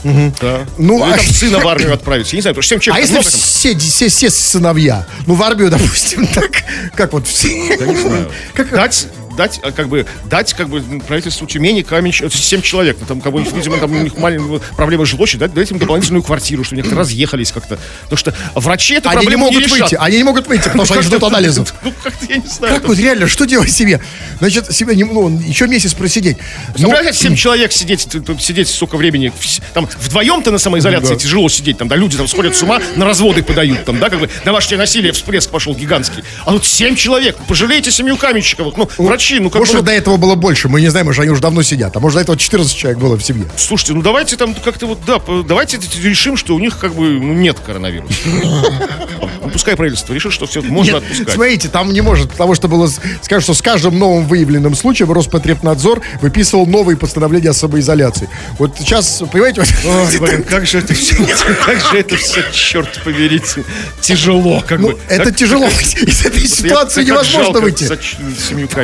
[0.04, 0.66] Да.
[0.78, 2.32] Ну, а- там сына в армию отправить.
[2.34, 3.02] Я не знаю, потому что 7 А человек...
[3.04, 3.40] если много там.
[3.40, 6.50] все, все, все сыновья, ну, в армию, допустим, так,
[6.96, 7.48] как вот все...
[7.78, 8.30] Я не знаю.
[8.54, 9.08] Как- Дать,
[9.42, 13.34] дать, а, как бы, дать, как бы, правительству Тюмени камень, 7 человек, ну, там, как
[13.34, 16.78] бы, видимо, там у них маленькая проблема с жилплощадью, дать, дать им дополнительную квартиру, чтобы
[16.78, 17.80] некоторые разъехались как-то.
[18.04, 19.80] Потому что врачи эту Они не могут решат.
[19.80, 21.74] выйти, они не могут выйти, потому что они ждут анализов.
[21.84, 22.76] Ну, как-то, я не знаю.
[22.76, 24.00] Как вот реально, что делать себе?
[24.38, 26.38] Значит, себе не, ну, еще месяц просидеть.
[26.78, 28.08] Ну, Ну, блядь, 7 человек сидеть,
[28.40, 29.34] сидеть столько времени,
[29.74, 33.42] там, вдвоем-то на самоизоляции тяжело сидеть, там, да, люди там сходят с ума, на разводы
[33.42, 36.24] подают, там, да, как бы, домашнее насилие, всплеск пошел гигантский.
[36.46, 40.17] А тут 7 человек, пожалейте семью каменщиковых, ну, врачи, ну, как может, бы, до этого
[40.17, 41.96] было больше, мы не знаем, может, они уже давно сидят.
[41.96, 43.46] А может, до этого 14 человек было в семье.
[43.56, 47.34] Слушайте, ну давайте там как-то вот, да, давайте решим, что у них как бы ну,
[47.34, 48.13] нет коронавируса.
[49.44, 51.32] Ну, пускай правительство решит, что все можно отпускать.
[51.32, 55.12] смотрите, там не может, потому что было, с- скажут, что с каждым новым выявленным случаем
[55.12, 58.30] Роспотребнадзор выписывал новые постановления о самоизоляции.
[58.60, 61.15] Вот сейчас, понимаете, Ой, блин, как же это все,
[61.65, 63.41] как же это все, черт побери,
[64.00, 65.00] тяжело, как ну, бы.
[65.10, 65.67] это Как- тяжело.
[66.02, 67.88] Из этой ситуации невозможно выйти.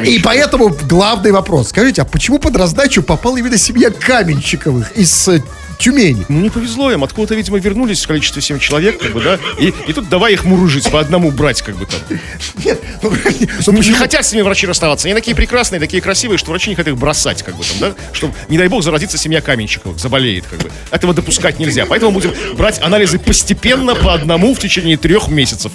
[0.08, 0.20] И.
[0.28, 1.70] поэтому главный вопрос.
[1.70, 5.42] Скажите, а почему под раздачу попала именно семья Каменщиковых из э,
[5.80, 6.26] Тюмени?
[6.28, 7.06] Ну, не повезло им.
[7.06, 9.40] Откуда-то, видимо, вернулись в количестве 7 человек, как бы, да?
[9.58, 12.02] И, и тут давай их мурыжить, по одному брать, как бы там.
[12.66, 13.14] Нет, ну,
[13.68, 15.08] Ну, не хотят с ними врачи расставаться.
[15.08, 17.96] Они такие прекрасные, такие красивые, что врачи не хотят их бросать, как бы там, да?
[18.12, 20.70] Чтобы, не дай бог, заразиться семья Каменщиковых, заболеет, как бы.
[20.92, 21.86] Этого допускать нельзя.
[21.86, 25.72] Поэтому будем брать анализы постепенно, по одному, в течение трех месяцев.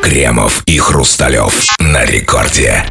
[0.00, 2.86] Кремов и Хрусталев на рекорде.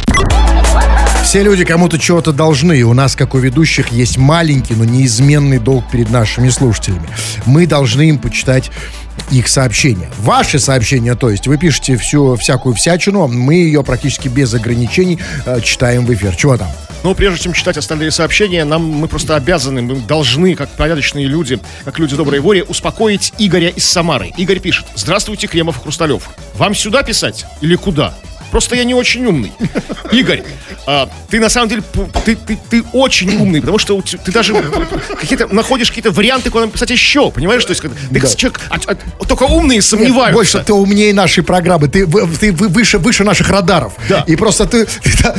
[1.30, 2.80] Все люди кому-то чего-то должны.
[2.80, 7.08] И у нас, как у ведущих, есть маленький, но неизменный долг перед нашими слушателями.
[7.46, 8.72] Мы должны им почитать
[9.30, 10.10] их сообщения.
[10.18, 15.62] Ваши сообщения, то есть, вы пишете всю всякую всячину, мы ее практически без ограничений э,
[15.62, 16.36] читаем в эфир.
[16.36, 16.70] Чего там?
[17.04, 21.60] Но прежде чем читать остальные сообщения, нам мы просто обязаны, мы должны, как порядочные люди,
[21.86, 24.32] как люди доброй воли, успокоить Игоря из Самары.
[24.36, 24.88] Игорь пишет.
[24.96, 26.28] Здравствуйте, Кремов и Хрусталев.
[26.56, 28.15] Вам сюда писать или куда?
[28.51, 29.51] Просто я не очень умный.
[30.12, 30.43] Игорь,
[30.88, 31.83] а, ты на самом деле,
[32.25, 34.53] ты, ты, ты очень умный, потому что ты даже
[35.19, 37.63] какие-то находишь какие-то варианты, куда написать еще, понимаешь?
[37.65, 40.33] То есть, ты человек, а- а- только умные сомневаются.
[40.33, 41.88] Больше ты умнее нашей программы.
[41.88, 42.05] Ты,
[42.39, 43.93] ты вы- выше, выше наших радаров.
[44.07, 44.23] Да.
[44.27, 44.85] И просто ты...
[45.03, 45.35] ты- да,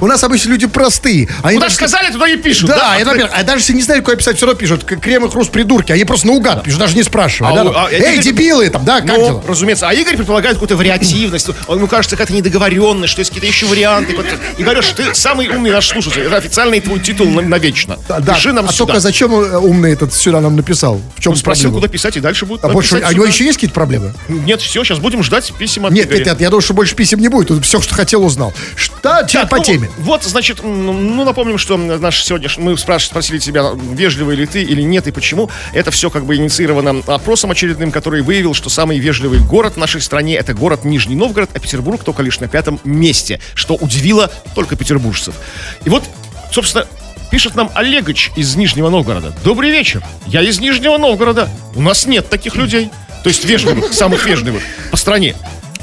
[0.00, 1.28] у нас обычно люди простые.
[1.42, 2.68] Они Куда даже- сказали, туда и пишут.
[2.68, 4.84] Да, это, во-первых, а даже если не знают, куда писать, все равно пишут.
[4.84, 5.90] Крем и хруст придурки.
[5.92, 7.52] Они просто наугад пишут, даже не спрашивая.
[7.52, 9.44] А да, а Эй, Игорь- дебилы, там, да, как Ну, дела?
[9.48, 9.88] разумеется.
[9.88, 11.48] А Игорь предполагает какую-то вариативность.
[11.66, 14.14] Он, ему кажется, какая-то недоговоренность, что есть какие-то еще варианты.
[14.16, 14.26] Вот.
[14.58, 16.22] Игорь, ты самый умный наш слушатель.
[16.22, 17.98] Это официальный твой титул на- навечно.
[18.08, 18.34] Да.
[18.34, 18.86] Пиши нам а сюда.
[18.86, 21.00] только зачем э, умный этот сюда нам написал?
[21.16, 21.80] В чем Он спросил, проблема?
[21.82, 24.12] куда писать, и дальше будет А больше, а у него еще есть какие-то проблемы?
[24.28, 26.18] Нет, все, сейчас будем ждать писем от Нет, Игоря.
[26.18, 27.48] нет, нет, я думаю, что больше писем не будет.
[27.48, 28.52] Тут все, что хотел, узнал.
[28.74, 29.90] Что Так, по ну, теме?
[29.98, 34.62] Вот, значит, м, ну, напомним, что наш сегодняшний, мы спраш- спросили тебя, вежливый ли ты
[34.62, 35.50] или нет, и почему.
[35.72, 40.00] Это все как бы инициировано опросом очередным, который выявил, что самый вежливый город в нашей
[40.00, 44.76] стране это город Нижний Новгород, а Петербург только лишь на пятом месте, что удивило только
[44.76, 45.34] петербуржцев.
[45.84, 46.04] И вот,
[46.52, 46.86] собственно,
[47.30, 49.32] Пишет нам Олегович из Нижнего Новгорода.
[49.42, 50.02] Добрый вечер.
[50.26, 51.48] Я из Нижнего Новгорода.
[51.74, 52.90] У нас нет таких людей.
[53.24, 54.62] То есть вежливых, самых вежливых
[54.92, 55.34] по стране.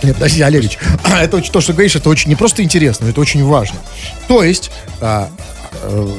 [0.04, 3.44] Нет, подожди, Олегович, это очень, то, что говоришь, это очень не просто интересно, это очень
[3.44, 3.78] важно.
[4.28, 5.30] То есть, а,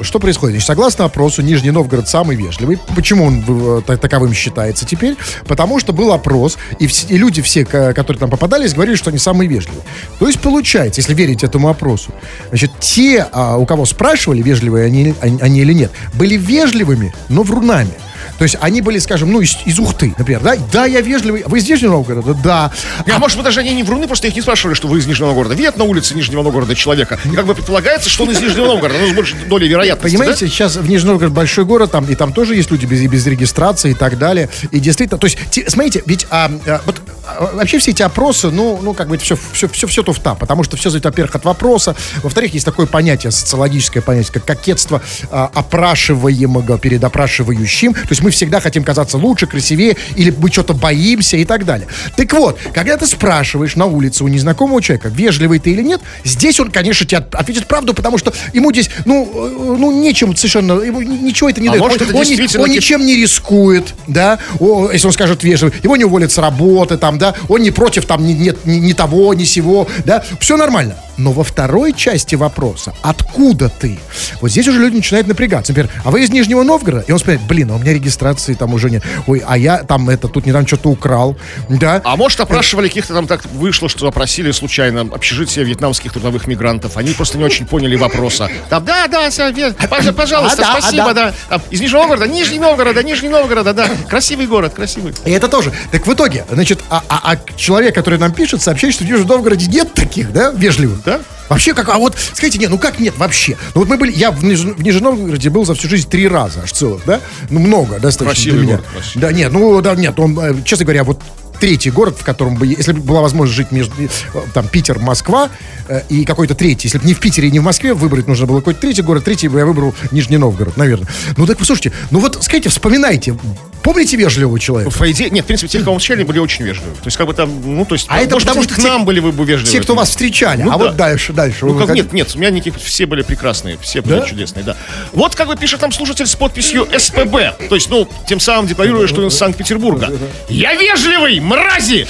[0.02, 0.54] что происходит?
[0.54, 2.78] Значит, согласно опросу, Нижний Новгород самый вежливый.
[2.94, 5.16] Почему он э, та- таковым считается теперь?
[5.46, 9.10] Потому что был опрос, и, вс- и люди все, ко- которые там попадались, говорили, что
[9.10, 9.82] они самые вежливые.
[10.18, 12.12] То есть, получается, если верить этому опросу,
[12.48, 17.90] значит, те, а, у кого спрашивали, вежливые они, они или нет, были вежливыми, но врунами.
[18.38, 20.56] То есть они были, скажем, ну, из, из Ухты, например, да?
[20.72, 21.44] Да, я вежливый.
[21.46, 22.34] Вы из Нижнего Новгорода?
[22.34, 22.72] Да.
[23.06, 25.28] А, может быть, даже они не вруны, просто их не спрашивали, что вы из Нижнего
[25.28, 25.54] Новгорода.
[25.54, 27.18] Видят на улице Нижнего Новгорода человека.
[27.24, 28.98] И как бы предполагается, что он из Нижнего Новгорода.
[29.00, 30.16] Ну, с большей долей вероятности.
[30.16, 33.26] Понимаете, сейчас в Нижний Новгород большой город, там, и там тоже есть люди без, без
[33.26, 34.48] регистрации и так далее.
[34.70, 38.50] И действительно, то есть, те- смотрите, ведь а, а, вот, а, вообще все эти опросы,
[38.50, 41.34] ну, ну, как бы это все, все, все, все туфта, потому что все зависит, во-первых,
[41.36, 48.08] от вопроса, во-вторых, есть такое понятие, социологическое понятие, как кокетство а, опрашиваемого перед опрашивающим, то
[48.10, 51.86] есть мы всегда хотим казаться лучше, красивее, или мы что-то боимся и так далее.
[52.16, 56.58] Так вот, когда ты спрашиваешь на улице у незнакомого человека, вежливый ты или нет, здесь
[56.58, 60.72] он, конечно, тебе от- ответит правду, потому что ему здесь, ну, э, ну, нечем совершенно,
[60.80, 61.82] ему ни- ничего это не А дает.
[61.82, 65.74] может, он, это он действительно он ничем не рискует, да, О, если он скажет вежливый,
[65.82, 68.92] его не уволят с работы, там, да, он не против, там, ни, нет, ни, ни
[68.94, 70.96] того, ни сего, да, все нормально.
[71.16, 73.98] Но во второй части вопроса, откуда ты?
[74.40, 75.72] Вот здесь уже люди начинают напрягаться.
[75.72, 77.04] Например, а вы из Нижнего Новгорода?
[77.06, 79.02] И он вспоминает, блин, а у меня регистрации там уже нет.
[79.26, 81.36] Ой, а я там это, тут недавно что-то украл,
[81.68, 82.00] да.
[82.04, 86.96] А может, опрашивали каких-то там так вышло, что опросили случайно общежитие вьетнамских трудовых мигрантов.
[86.96, 88.48] Они просто не очень поняли вопроса.
[88.68, 91.26] Там, да, да, пож- пожалуйста, А, да, а, спасибо, да.
[91.30, 91.34] да.
[91.48, 93.88] Там, из Нижнего Новгорода, Нижний Новгорода, Нижний Новгорода, да.
[94.08, 95.14] Красивый город, красивый.
[95.24, 95.72] И это тоже.
[95.92, 99.26] Так в итоге, значит, а, а- а человек, который нам пишет, сообщает, что в Нижнем
[99.26, 101.02] Новгороде нет таких, да, вежливых.
[101.04, 101.20] Да?
[101.50, 103.58] Вообще, как, а вот, скажите, нет, ну как нет вообще?
[103.74, 106.26] Ну вот мы были, я в, Ниж- в Нижнем Новгороде был за всю жизнь три
[106.26, 107.20] раза аж целых, да?
[107.50, 108.76] Ну много достаточно Красивый для меня.
[108.78, 109.04] город.
[109.16, 111.20] Да, нет, ну да, нет, он, э, честно говоря, вот
[111.64, 114.08] третий город, в котором бы, если бы была возможность жить между, э,
[114.52, 115.48] там, Питер, Москва
[115.88, 118.44] э, и какой-то третий, если бы не в Питере и не в Москве выбрать нужно
[118.44, 121.08] было какой-то третий город, третий бы я выбрал Нижний Новгород, наверное.
[121.38, 123.34] Ну так, послушайте, ну вот, скажите, вспоминайте,
[123.82, 124.90] помните вежливого человека?
[124.90, 126.90] По идее, нет, в принципе, те, кого встречали, были очень вежливы.
[126.96, 128.82] То есть, как бы там, ну, то есть, А это может потому что к те-
[128.86, 129.70] нам были вы бы вежливы.
[129.72, 130.84] Те, кто вас встречали, Ну а да.
[130.84, 131.64] вот дальше, дальше.
[131.64, 134.26] Ну, как, как- нет, нет, у меня никаких, все были прекрасные, все были Да?
[134.26, 134.76] чудесные, да.
[135.14, 139.06] Вот как бы пишет нам слушатель с подписью СПБ, то есть, ну, тем самым декларируя,
[139.06, 140.12] что он из Санкт-Петербурга.
[140.50, 142.06] Я вежливый, мрази!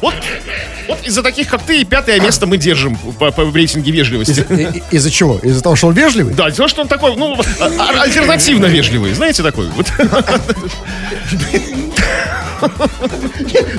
[0.00, 0.14] Вот,
[0.86, 4.44] вот из-за таких, как ты, и пятое место мы держим по, по рейтинге вежливости.
[4.50, 5.38] И- и- Из-за чего?
[5.42, 6.34] Из-за того, что он вежливый?
[6.34, 9.68] Да, то, что он такой, ну, а- а- альтернативно вежливый, знаете, такой.
[9.70, 9.86] Вот.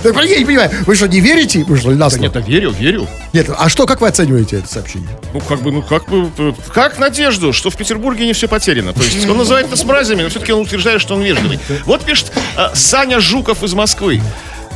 [0.04, 1.64] Так, я не понимаю, вы что, не верите?
[1.66, 2.24] Вы что, на слово?
[2.24, 3.08] Нет, я верю, верю.
[3.34, 5.10] Нет, а что, как вы оцениваете это сообщение?
[5.34, 8.94] Ну, как бы, ну, как бы, э, как надежду, что в Петербурге не все потеряно.
[8.94, 11.60] То есть он называет нас мразями, но все-таки он утверждает, что он вежливый.
[11.86, 14.22] Вот пишет э, Саня Жуков из Москвы.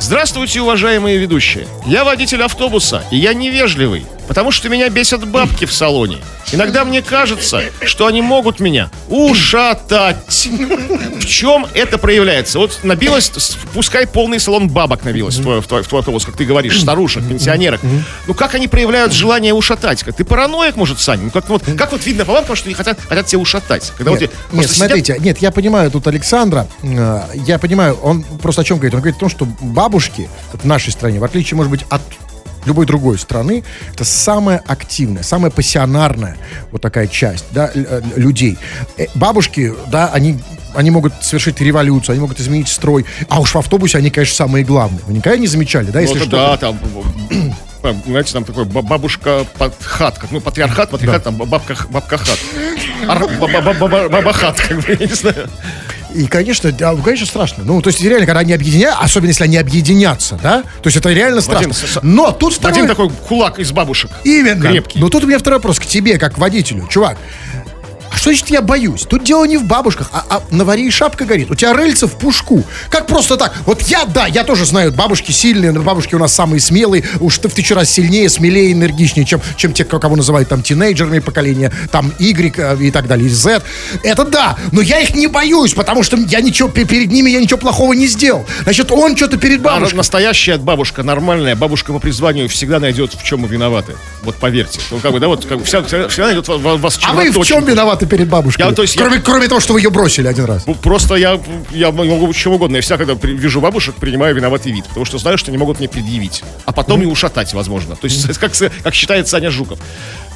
[0.06, 1.66] Здравствуйте, уважаемые ведущие.
[1.86, 6.18] Я водитель автобуса, и я невежливый, потому что меня бесят бабки в салоне.
[6.52, 10.16] Иногда мне кажется, что они могут меня ушатать.
[11.18, 12.58] В чем это проявляется?
[12.58, 13.30] Вот набилось,
[13.72, 16.80] пускай полный салон бабок набилось в твой, в твой- в твой автобус, как ты говоришь,
[16.80, 17.80] старушек, пенсионерок.
[18.26, 20.04] Ну как они проявляют желание ушатать?
[20.16, 21.22] Ты параноик, может, Сань?
[21.24, 23.92] Ну как вот, как вот видно по бабкам, что они хотят, хотят тебя ушатать?
[23.96, 27.58] Когда вот Нет, тебе нет, просто сидят- смотрите, нет, я понимаю тут Александра, э, я
[27.58, 28.94] понимаю, он просто о чем говорит?
[28.94, 32.02] Он говорит о том, что бабушки вот в нашей стране, в отличие, может быть, от
[32.66, 36.36] любой другой страны, это самая активная, самая пассионарная
[36.72, 38.58] вот такая часть, да, э, людей.
[38.96, 40.38] Э, Бабушки, да, они
[40.74, 43.06] они могут совершить революцию, они могут изменить строй.
[43.28, 45.00] А уж в автобусе они, конечно, самые главные.
[45.06, 46.36] Вы никогда не замечали, да, Ну, если это что?
[46.36, 46.78] да, там,
[47.80, 49.46] там, знаете, там такой ба- бабушка
[49.82, 52.38] хат, как, ну, патриархат, патриархат, там бабка, бабка хат.
[53.06, 55.48] Ар- ба- ба- ба- ба- Бабахат, как бы, я не знаю.
[56.14, 57.64] И, конечно, да, конечно, страшно.
[57.64, 61.12] Ну, то есть, реально, когда они объединяют, особенно если они объединятся, да, то есть это
[61.12, 61.68] реально страшно.
[61.68, 62.76] Вадим, с- Но тут второй...
[62.76, 64.10] Один такой кулак из бабушек.
[64.22, 64.70] Именно.
[64.70, 65.00] Крепкий.
[65.00, 66.86] Но тут у меня второй вопрос к тебе, как водителю.
[66.88, 67.18] Чувак,
[68.16, 69.02] что значит я боюсь?
[69.02, 71.50] Тут дело не в бабушках, а, а на варе и шапка горит.
[71.50, 72.64] У тебя рыльца в пушку.
[72.90, 73.54] Как просто так?
[73.66, 77.04] Вот я, да, я тоже знаю, бабушки сильные, но бабушки у нас самые смелые.
[77.20, 81.18] Уж ты в тысячу раз сильнее, смелее, энергичнее, чем, чем те, кого называют там тинейджерами
[81.20, 83.62] поколения, там Y э, и так далее, и Z.
[84.02, 87.40] Это да, но я их не боюсь, потому что я ничего, пе- перед ними я
[87.40, 88.46] ничего плохого не сделал.
[88.64, 89.96] Значит, он что-то перед А бабушкой.
[89.96, 93.94] настоящая бабушка, нормальная бабушка по призванию всегда найдет, в чем мы виноваты.
[94.22, 94.80] Вот поверьте.
[94.90, 97.44] Ну, как бы, да, вот, как вся- всегда найдет во- вас А вы в чем
[97.44, 97.70] червоточинку.
[98.04, 98.66] Виноваты перед бабушкой?
[98.66, 100.64] Я, то есть, я- кроме, кроме того, что вы ее бросили один раз.
[100.82, 101.40] Просто я,
[101.70, 102.76] я могу чем угодно.
[102.76, 104.84] Я всегда, когда вижу бабушек, принимаю виноватый вид.
[104.86, 106.42] Потому что знаю, что они могут мне предъявить.
[106.66, 107.96] А потом и ушатать, возможно.
[107.96, 109.78] То есть, как, с- как считает Саня Жуков.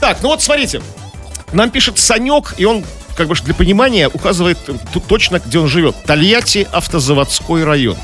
[0.01, 0.81] Так, ну вот смотрите.
[1.53, 2.85] Нам пишет Санек, и он,
[3.17, 5.97] как бы для понимания, указывает э, тут точно, где он живет.
[6.05, 7.97] Тольятти, автозаводской район.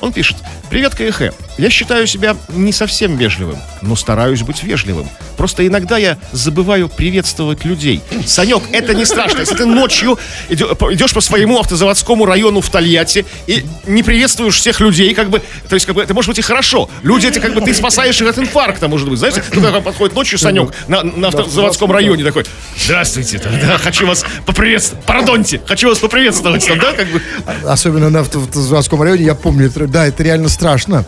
[0.00, 0.36] Он пишет,
[0.72, 1.34] Привет, КХ.
[1.58, 5.06] Я считаю себя не совсем вежливым, но стараюсь быть вежливым.
[5.36, 8.00] Просто иногда я забываю приветствовать людей.
[8.26, 9.40] Санек, это не страшно.
[9.40, 10.18] Если ты ночью
[10.48, 15.74] идешь по своему автозаводскому району в Тольятти и не приветствуешь всех людей, как бы, то
[15.74, 16.88] есть, как бы, это может быть и хорошо.
[17.02, 19.18] Люди, это как бы ты спасаешь их от инфаркта, может быть.
[19.18, 22.46] Знаете, когда подходит ночью Санек на, на автозаводском районе такой,
[22.82, 27.20] здравствуйте, там, да, хочу вас поприветствовать, пардоньте, хочу вас поприветствовать, там, да, как бы.
[27.66, 31.04] Особенно на авто- автозаводском районе, я помню, это- да, это реально страшно,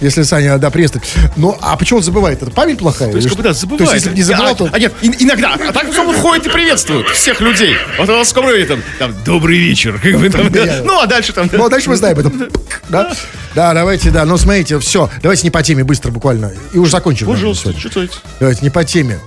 [0.00, 1.06] если Саня, да, приветствует.
[1.36, 2.42] Ну, а почему он забывает?
[2.42, 3.10] Это память плохая?
[3.10, 3.60] То есть, или как бы, да, что?
[3.60, 3.88] забывает.
[3.88, 4.70] То есть, если бы не забывал, а, то...
[4.72, 5.54] а нет, иногда.
[5.54, 7.76] А так он ходит и приветствует всех людей.
[7.96, 10.00] Вот в Волжском районе там, там, добрый вечер.
[10.02, 10.80] Как бы, там, да.
[10.84, 11.48] Ну, а дальше там...
[11.52, 12.32] Ну, а дальше мы знаем это.
[12.88, 13.12] Да?
[13.54, 14.24] Да, давайте, да.
[14.24, 15.08] Ну, смотрите, все.
[15.22, 16.52] Давайте не по теме, быстро, буквально.
[16.72, 17.28] И уже закончим.
[17.28, 18.08] Пожалуйста, это?
[18.40, 19.20] Давайте не по теме.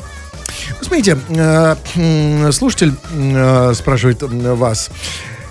[0.82, 4.90] Ну, смотрите, э, слушатель э, спрашивает вас.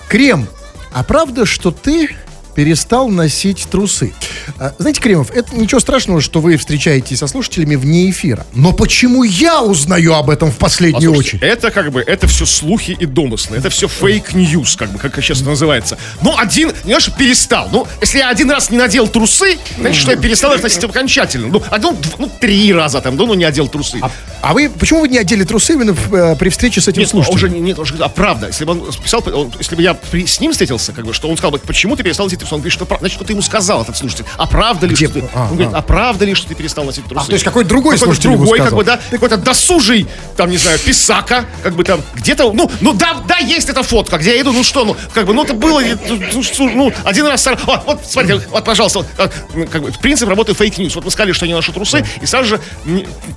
[0.09, 0.47] Крем,
[0.93, 2.11] а правда, что ты
[2.55, 4.13] перестал носить трусы?
[4.59, 8.47] А, Знаете, Кремов, это ничего страшного, что вы встречаетесь со слушателями вне эфира.
[8.55, 11.43] Но почему я узнаю об этом в последнюю очередь?
[11.43, 15.15] это как бы, это все слухи и домыслы, это все fake news, как бы, как
[15.23, 15.99] сейчас это называется.
[16.23, 17.69] Ну, один, знаешь, перестал.
[17.73, 21.49] Ну, если я один раз не надел трусы, значит, что я перестал их носить окончательно.
[21.49, 24.01] Ну, одну, дв- ну, три раза там, да, ну, не одел трусы.
[24.43, 27.11] А вы, почему вы не одели трусы именно в, э, при встрече с этим Нет,
[27.13, 27.37] ну, слушателем?
[27.37, 30.27] уже не- нет, уже, а правда, если бы он писал, он- если бы я при-
[30.27, 32.55] с ним встретился, как бы, что он сказал бы, почему ты перестал носить трусы?
[32.55, 34.25] Он говорит, что, значит, что ты ему сказал, этот слушатель.
[34.37, 35.07] А правда ли, Где?
[35.07, 35.79] что ты, А, он говорит, а.
[35.79, 37.25] а правда ли, что ты перестал носить трусы?
[37.25, 40.57] А, то есть какой-то другой Какой-то слушатель другой, как бы, да, какой-то досужий, там, не
[40.57, 44.43] знаю, писака, как бы там, где-то, ну, ну, да, да, есть эта фотка, где я
[44.43, 47.83] иду, ну, что, ну, как бы, ну, это было, ну, ну, ну, один раз, вот,
[47.87, 50.95] вот, смотрите, вот, пожалуйста, вот, ну, как бы, принцип работы fake news.
[50.95, 52.61] Вот вы сказали, что я не ношу трусы, и сразу же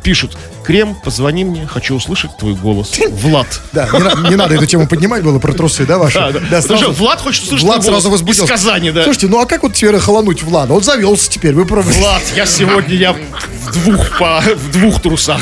[0.03, 2.97] пишут, Крем, позвони мне, хочу услышать твой голос.
[3.09, 3.47] Влад.
[3.73, 6.19] Да, не, не надо эту тему поднимать было про трусы, да, ваши?
[6.19, 6.61] Да, да.
[6.61, 8.45] Слушай, Влад хочет услышать Влад сразу возбудился.
[8.45, 9.03] из Казани, да.
[9.03, 10.73] Слушайте, ну а как вот теперь охолонуть Влада?
[10.73, 11.91] Он завелся теперь, вы правы.
[11.91, 15.41] Влад, я сегодня, я в двух, по, в двух трусах.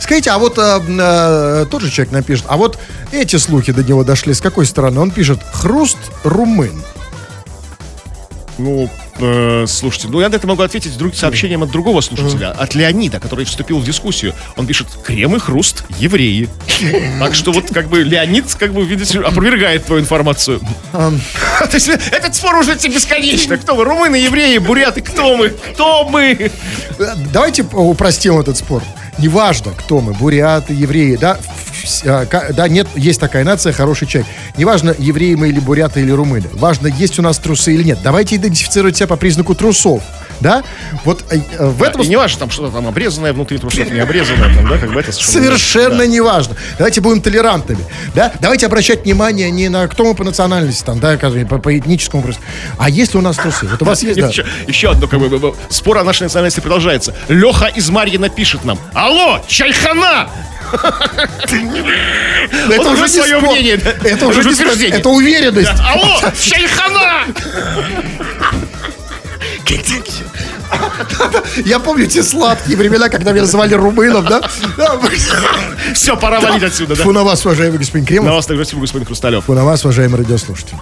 [0.00, 2.78] Скажите, а вот э, э, тот же человек напишет, а вот
[3.12, 5.00] эти слухи до него дошли с какой стороны?
[5.00, 6.82] Он пишет, хруст румын.
[8.58, 12.74] Ну, э, слушайте, ну я на это могу ответить друг, сообщением от другого слушателя, от
[12.74, 14.34] Леонида, который вступил в дискуссию.
[14.56, 16.48] Он пишет, крем и хруст евреи.
[17.18, 20.60] Так что вот как бы Леонид, как бы, видите, опровергает твою информацию.
[20.92, 23.56] То есть этот спор уже бесконечно.
[23.56, 25.50] Кто вы, румыны, евреи, буряты, кто мы?
[25.50, 26.50] Кто мы?
[26.98, 28.82] Э, Давайте упростим этот спор.
[29.18, 31.67] Неважно, кто мы, буряты, евреи, да, а,
[32.04, 34.30] да, нет, есть такая нация, хороший человек.
[34.56, 36.48] Неважно, евреи мы или буряты или румыны.
[36.52, 37.98] Важно, есть у нас трусы или нет.
[38.02, 40.02] Давайте идентифицировать себя по признаку трусов,
[40.40, 40.62] да?
[41.04, 44.54] Вот э, в этом И не важно, там что-то там обрезанное внутри трусов, не обрезанное,
[44.54, 46.56] там, да, как бы это Совершенно не важно.
[46.76, 47.84] Давайте будем толерантными.
[48.14, 48.32] Да?
[48.40, 52.42] Давайте обращать внимание не на кто мы по национальности, там, да, по, по этническому просто.
[52.78, 53.66] А есть ли у нас трусы?
[53.66, 54.30] Вот у вас есть, да.
[54.66, 57.14] Еще, одно, как бы, спор о нашей национальности продолжается.
[57.28, 58.78] Леха из Марьина пишет нам.
[58.94, 60.28] Алло, чайхана!
[62.70, 64.08] Это уже свое мнение, да.
[64.08, 64.98] Это уже утверждение.
[64.98, 65.70] Это уверенность.
[65.80, 67.24] Алло, чайхана!
[71.64, 74.40] Я помню те сладкие времена, когда меня называли румыном, да?
[75.94, 77.02] Все, пора валить отсюда, да?
[77.02, 78.34] Фу на вас, уважаемый господин На Кремов.
[78.34, 79.44] вас также спасибо, господин Хрусталев.
[79.44, 80.78] Фу на вас, уважаемый радиослушатель.